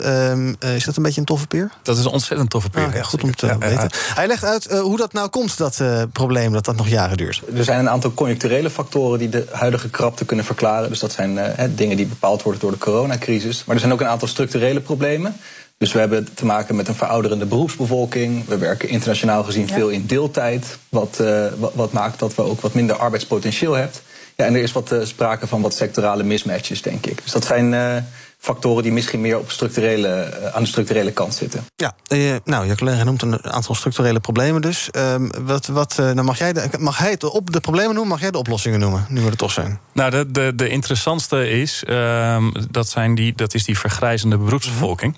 [0.59, 1.71] Eh, is dat een beetje een toffe peer?
[1.83, 2.85] Dat is een ontzettend toffe peer.
[2.85, 3.89] Ah, ja, goed om te weten.
[3.93, 7.17] Hij legt uit eh, hoe dat nou komt, dat eh, probleem, dat dat nog jaren
[7.17, 7.41] duurt.
[7.55, 10.89] Er zijn een aantal conjuncturele factoren die de huidige krapte kunnen verklaren.
[10.89, 13.63] Dus dat zijn eh, hè, dingen die bepaald worden door de coronacrisis.
[13.65, 15.35] Maar er zijn ook een aantal structurele problemen.
[15.77, 18.45] Dus we hebben te maken met een verouderende beroepsbevolking.
[18.47, 19.73] We werken internationaal gezien Ja.
[19.73, 20.77] veel in deeltijd.
[20.89, 23.95] Wat, eh, wat, wat maakt dat we ook wat minder arbeidspotentieel hebben.
[24.35, 27.23] Ja, en er is wat eh, sprake van wat sectorale mismatches, denk ik.
[27.23, 27.95] Dus dat zijn eh,
[28.41, 31.65] factoren die misschien meer op structurele, eh, aan de structurele kant zitten.
[31.75, 34.89] Ja, eh, nou, je collega noemt een aantal structurele problemen dus.
[34.89, 38.11] Ehm, wat, wat, eh, dan mag, jij de, mag hij het op de problemen noemen,
[38.11, 39.79] mag jij de oplossingen noemen, nu we er toch zijn?
[39.93, 45.15] Nou, de, de, de interessantste is, ehm, dat, zijn die, dat is die vergrijzende beroepsbevolking.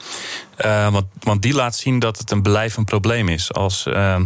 [0.55, 3.53] Eh, want, want die laat zien dat het een blijvend probleem is.
[3.53, 4.26] Als ehm,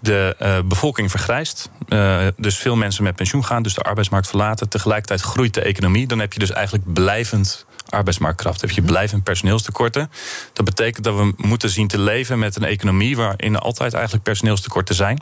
[0.00, 4.68] de eh, bevolking vergrijst, eh, dus veel mensen met pensioen gaan, dus de arbeidsmarkt verlaten,
[4.68, 8.60] tegelijkertijd groeit de economie, dan heb je dus eigenlijk blijvend arbeidsmarktkracht.
[8.60, 10.10] Heb je blijvend personeelstekorten.
[10.52, 14.24] Dat betekent dat we moeten zien te leven met een economie waarin er altijd eigenlijk
[14.24, 15.20] personeelstekorten zijn.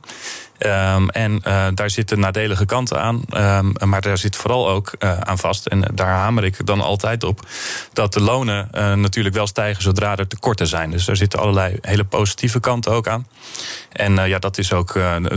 [0.59, 3.23] Ehm, en eh, daar zitten nadelige kanten aan.
[3.29, 5.67] Ehm, maar daar zit vooral ook eh, aan vast.
[5.67, 7.47] En daar hamer ik dan altijd op.
[7.93, 10.91] Dat de lonen eh, natuurlijk wel stijgen zodra er tekorten zijn.
[10.91, 13.27] Dus daar zitten allerlei hele positieve kanten ook aan.
[13.93, 14.93] En ja, dat is ook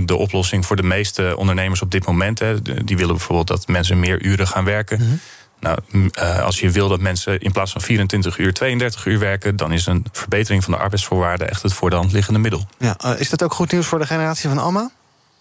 [0.06, 2.40] de oplossing voor de meeste ondernemers op dit moment.
[2.40, 2.62] Hè.
[2.62, 5.00] Die willen bijvoorbeeld dat mensen meer uren gaan werken.
[5.00, 5.20] Nou, m,
[5.60, 9.72] eh, als je wil dat mensen in plaats van 24 uur 32 uur werken, dan
[9.72, 12.66] is een verbetering van de arbeidsvoorwaarden echt het voor de hand liggende middel.
[12.78, 14.90] Ja, eh, is dat ook goed nieuws voor de generatie van Alma?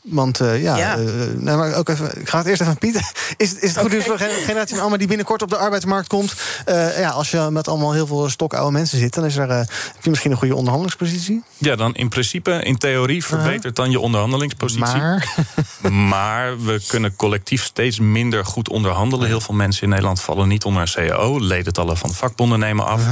[0.03, 0.96] Want eh, ja, Ja.
[0.99, 1.05] eh,
[1.36, 3.12] nee, maar ook even, ik ga het eerst even aan Piet.
[3.36, 5.57] Is, is het goed nieuws voor de gen- generatie van Alma die binnenkort op de
[5.57, 6.34] arbeidsmarkt komt?
[6.64, 9.57] Eh, ja, als je met allemaal heel veel stokoude mensen zit, dan is er, eh,
[9.59, 11.42] heb je misschien een goede onderhandelingspositie.
[11.59, 14.96] Ja, dan in principe, in theorie, verbetert dan je onderhandelingspositie.
[15.01, 15.34] Maar?
[16.09, 19.26] Maar we kunnen collectief steeds minder goed onderhandelen.
[19.26, 21.40] Heel veel mensen in Nederland vallen niet onder een CAO.
[21.40, 23.03] Ledentallen van vakbonden nemen af.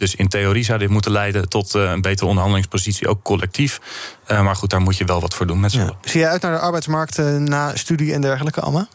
[0.00, 3.80] Dus in theorie zou dit moeten leiden tot eh, een betere onderhandelingspositie, ook collectief.
[4.26, 5.96] Eh, maar goed, daar moet je wel wat voor doen met z'n allen.
[6.04, 8.88] Zie je uit naar de arbeidsmarkt eh, na studie en dergelijke, Alma?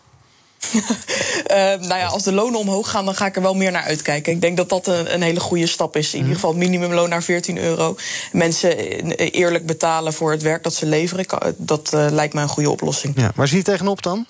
[1.45, 3.83] Eh, nou ja, als de lonen omhoog gaan, dan ga ik er wel meer naar
[3.83, 4.33] uitkijken.
[4.33, 6.13] Ik denk dat dat een, een hele goede stap is.
[6.13, 7.95] In ieder geval het minimumloon naar 14 euro.
[8.31, 8.77] Mensen
[9.31, 11.25] eerlijk betalen voor het werk dat ze leveren.
[11.57, 13.13] Dat eh, lijkt me een goede oplossing.
[13.17, 14.25] Ja, waar zie je tegenop dan?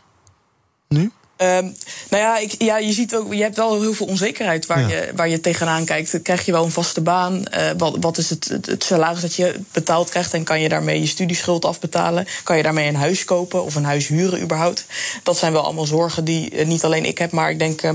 [0.87, 1.11] Nu?
[1.37, 1.63] Ehm,
[2.09, 4.87] nou ja, ik, ja, je ziet ook, je hebt wel heel veel onzekerheid waar, Ja.
[4.87, 6.21] je, waar je tegenaan kijkt.
[6.21, 7.45] Krijg je wel een vaste baan?
[7.45, 10.33] Eh, wat, wat is het, het, het salaris dat je betaald krijgt?
[10.33, 12.27] En kan je daarmee je studieschuld afbetalen?
[12.43, 14.85] Kan je daarmee een huis kopen of een huis huren überhaupt?
[15.23, 17.93] Dat zijn wel allemaal zorgen die eh, niet alleen ik heb, maar ik denk eh,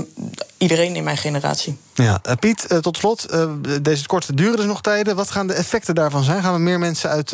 [0.61, 1.77] iedereen in mijn generatie.
[1.93, 3.25] Ja, eh, Piet, eh, tot slot.
[3.25, 3.49] eh,
[3.81, 5.15] deze korte duren dus nog tijden.
[5.15, 6.43] Wat gaan de effecten daarvan zijn?
[6.43, 7.33] Gaan we meer mensen uit,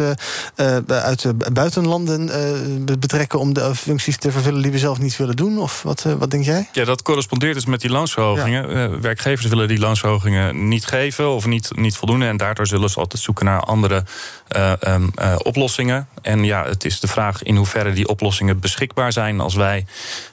[0.88, 2.52] uit buitenlanden eh,
[2.86, 5.60] be- betrekken om de functies te vervullen die we zelf niet willen doen?
[5.60, 6.70] Of wat, wat denk jij?
[6.72, 9.02] Ja, dat correspondeert dus met die loonsverhogingen.
[9.02, 12.26] Werkgevers willen die loonsverhogingen niet geven of niet, niet voldoende.
[12.26, 14.04] En daardoor zullen ze altijd zoeken naar andere
[14.48, 16.08] eh, ehm, eh, oplossingen.
[16.22, 19.86] En ja, het is de vraag in hoeverre die oplossingen beschikbaar zijn als wij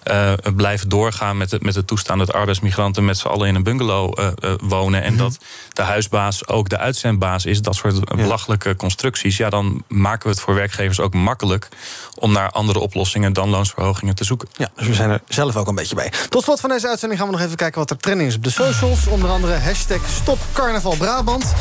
[0.03, 3.55] eh, blijven doorgaan met het, met het toestaan dat arbeidsmigranten demonstranten met z'n allen in
[3.55, 5.03] een bungalow uh, uh, wonen.
[5.03, 5.29] En mm -hmm.
[5.29, 5.39] dat
[5.73, 7.63] de huisbaas ook de uitzendbaas is.
[7.63, 8.15] Dat soort ja.
[8.17, 9.37] belachelijke constructies.
[9.37, 11.69] Ja, dan maken we het voor werkgevers ook makkelijk
[12.15, 14.49] om naar andere oplossingen dan loonsverhogingen te zoeken.
[14.57, 16.13] Ja, dus we zijn er zelf ook een beetje bij.
[16.29, 18.45] Tot slot van deze uitzending gaan we nog even kijken wat er trending is op
[18.45, 19.07] de socials.
[19.07, 21.53] Onder andere hashtag Stop Carnaval Brabant.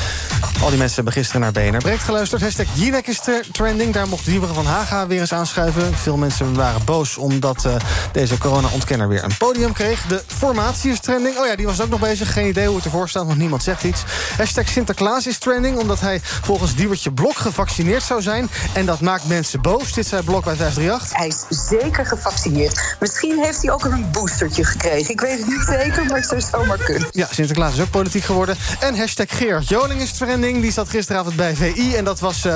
[0.61, 2.41] Al die mensen hebben gisteren naar BNR Breekt geluisterd.
[2.41, 3.21] Hashtag Jinek is
[3.51, 3.93] trending.
[3.93, 5.97] Daar mocht Wieberen van Haga weer eens aanschuiven.
[5.97, 7.75] Veel mensen waren boos omdat uh,
[8.11, 10.05] deze corona-ontkenner weer een podium kreeg.
[10.05, 11.12] De formatie is trending.
[11.13, 12.33] Oh ja, die was ook nog bezig.
[12.33, 14.03] Geen idee hoe het ervoor staat, want niemand zegt iets.
[14.37, 18.49] Hashtag Sinterklaas is trending, omdat hij volgens Diewertje Blok gevaccineerd zou zijn.
[18.73, 19.93] En dat maakt mensen boos.
[19.93, 21.17] Dit zei Blok bij 538.
[21.17, 22.95] Hij is zeker gevaccineerd.
[22.99, 25.09] Misschien heeft hij ook een boostertje gekregen.
[25.09, 27.07] Ik weet het niet zeker, maar het zou zomaar kunnen.
[27.11, 28.57] Ja, Sinterklaas is ook politiek geworden.
[28.79, 30.61] En hashtag Gerard Joling is trending.
[30.61, 32.55] Die zat gisteravond bij VI en dat was uh,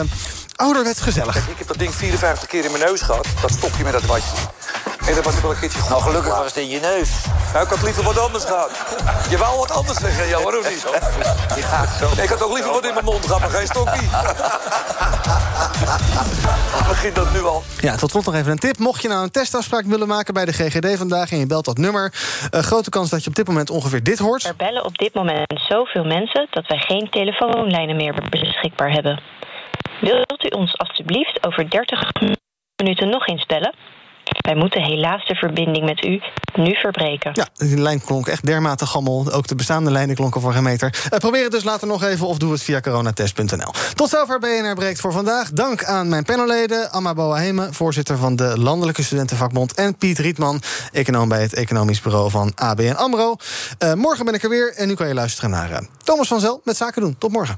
[0.56, 1.34] ouderwets gezellig.
[1.34, 3.28] Kijk, ik heb dat ding 54 keer in mijn neus gehad.
[3.42, 4.36] Dat stop je met dat watje.
[5.08, 5.90] En dat was ik wel een keertje goed.
[5.90, 7.10] Nou, gelukkig was het in je neus.
[7.54, 8.72] Nou, ik had liever wat anders gehad.
[9.30, 10.80] Je wou wat anders zeggen, ja, waarom niet?
[10.80, 12.22] Zo.
[12.22, 14.10] Ik had ook liever wat in mijn mond gehad, maar geen stokkie.
[16.88, 17.64] Begint dat nu al.
[17.80, 18.78] Ja, tot slot nog even een tip.
[18.78, 21.32] Mocht je nou een testafspraak willen maken bij de GGD vandaag...
[21.32, 22.14] en je belt dat nummer,
[22.54, 24.44] uh, grote kans dat je op dit moment ongeveer dit hoort.
[24.44, 26.48] Er bellen op dit moment zoveel mensen...
[26.50, 29.22] dat wij geen telefoonlijnen meer beschikbaar hebben.
[30.02, 32.12] Wilt u ons alstublieft over 30
[32.76, 33.74] minuten nog eens bellen?
[34.48, 36.22] Wij moeten helaas de verbinding met u
[36.54, 37.32] nu verbreken.
[37.34, 39.32] Ja, die lijn klonk echt dermate gammel.
[39.32, 41.08] Ook de bestaande lijnen klonken voor geen meter.
[41.14, 43.72] Uh, probeer het dus later nog even of doe het via coronatest.nl.
[43.94, 45.52] Tot zover BNR Breekt voor vandaag.
[45.52, 46.92] Dank aan mijn panelleden.
[46.92, 49.74] Amma Boaheme, voorzitter van de Landelijke Studentenvakbond...
[49.74, 53.36] en Piet Rietman, econoom bij het Economisch Bureau van ABN AMRO.
[53.84, 56.40] Uh, morgen ben ik er weer en nu kan je luisteren naar uh, Thomas van
[56.40, 57.18] Zel met Zaken doen.
[57.18, 57.58] Tot morgen.